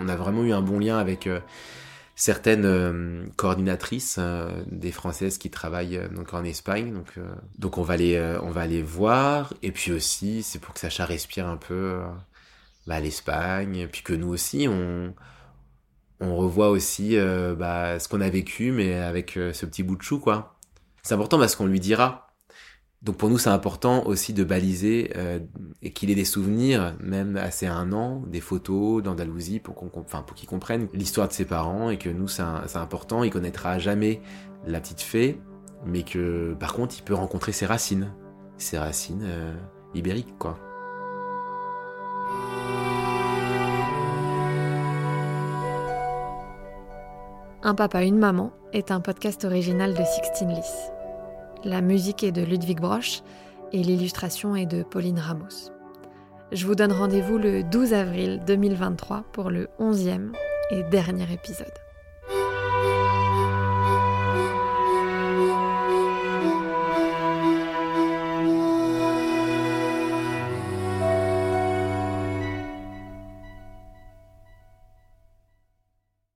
on 0.00 0.08
a 0.08 0.16
vraiment 0.16 0.44
eu 0.44 0.52
un 0.52 0.62
bon 0.62 0.78
lien 0.78 0.98
avec 0.98 1.26
euh, 1.26 1.40
certaines 2.14 2.64
euh, 2.64 3.26
coordinatrices 3.36 4.16
euh, 4.18 4.50
des 4.66 4.92
françaises 4.92 5.38
qui 5.38 5.50
travaillent 5.50 6.00
donc 6.14 6.34
en 6.34 6.44
Espagne. 6.44 6.92
Donc 6.92 7.14
donc 7.58 7.78
on 7.78 7.82
va 7.82 7.94
aller 7.94 8.36
on 8.42 8.50
va 8.50 8.66
voir 8.82 9.54
et 9.62 9.72
puis 9.72 9.92
aussi 9.92 10.42
c'est 10.42 10.58
pour 10.58 10.74
que 10.74 10.80
Sacha 10.80 11.04
respire 11.04 11.46
un 11.46 11.56
peu 11.56 12.00
bah, 12.86 13.00
l'Espagne, 13.00 13.88
puis 13.90 14.02
que 14.02 14.12
nous 14.12 14.28
aussi 14.28 14.66
on 14.68 15.14
on 16.20 16.36
revoit 16.36 16.70
aussi 16.70 17.16
bah, 17.58 17.98
ce 17.98 18.08
qu'on 18.08 18.20
a 18.20 18.30
vécu 18.30 18.72
mais 18.72 18.94
avec 18.94 19.32
ce 19.32 19.66
petit 19.66 19.82
bout 19.82 19.96
de 19.96 20.02
chou 20.02 20.18
quoi. 20.18 20.56
C'est 21.02 21.14
important 21.14 21.38
parce 21.38 21.54
qu'on 21.54 21.66
lui 21.66 21.78
dira 21.78 22.25
donc 23.06 23.18
pour 23.18 23.30
nous, 23.30 23.38
c'est 23.38 23.50
important 23.50 24.04
aussi 24.04 24.32
de 24.32 24.42
baliser 24.42 25.12
euh, 25.14 25.38
et 25.80 25.92
qu'il 25.92 26.10
ait 26.10 26.16
des 26.16 26.24
souvenirs, 26.24 26.96
même 27.00 27.36
assez 27.36 27.64
un 27.64 27.92
an, 27.92 28.24
des 28.26 28.40
photos 28.40 29.00
d'Andalousie 29.00 29.60
pour 29.60 29.76
qu'il 30.34 30.48
comprenne 30.48 30.88
l'histoire 30.92 31.28
de 31.28 31.32
ses 31.32 31.44
parents 31.44 31.88
et 31.88 31.98
que 31.98 32.08
nous, 32.08 32.26
c'est, 32.26 32.42
important. 32.74 33.22
Il 33.22 33.30
connaîtra 33.30 33.78
jamais 33.78 34.20
la 34.66 34.80
petite 34.80 35.02
fée, 35.02 35.40
mais 35.86 36.02
que 36.02 36.56
par 36.58 36.74
contre, 36.74 36.96
il 36.98 37.02
peut 37.02 37.14
rencontrer 37.14 37.52
ses 37.52 37.64
racines, 37.64 38.12
ses 38.58 38.76
racines 38.76 39.22
euh, 39.24 39.54
ibériques, 39.94 40.36
quoi. 40.36 40.58
Un 47.62 47.74
papa, 47.76 48.02
une 48.02 48.18
maman 48.18 48.50
est 48.72 48.90
un 48.90 49.00
podcast 49.00 49.44
original 49.44 49.94
de 49.94 50.02
Sixteen 50.02 50.48
Lys. 50.50 50.95
La 51.64 51.80
musique 51.80 52.22
est 52.22 52.32
de 52.32 52.42
Ludwig 52.42 52.80
Broch 52.80 53.22
et 53.72 53.82
l'illustration 53.82 54.54
est 54.56 54.66
de 54.66 54.82
Pauline 54.82 55.18
Ramos. 55.18 55.70
Je 56.52 56.66
vous 56.66 56.74
donne 56.74 56.92
rendez-vous 56.92 57.38
le 57.38 57.64
12 57.64 57.92
avril 57.92 58.42
2023 58.46 59.24
pour 59.32 59.50
le 59.50 59.68
11e 59.80 60.32
et 60.70 60.82
dernier 60.84 61.32
épisode. 61.32 61.85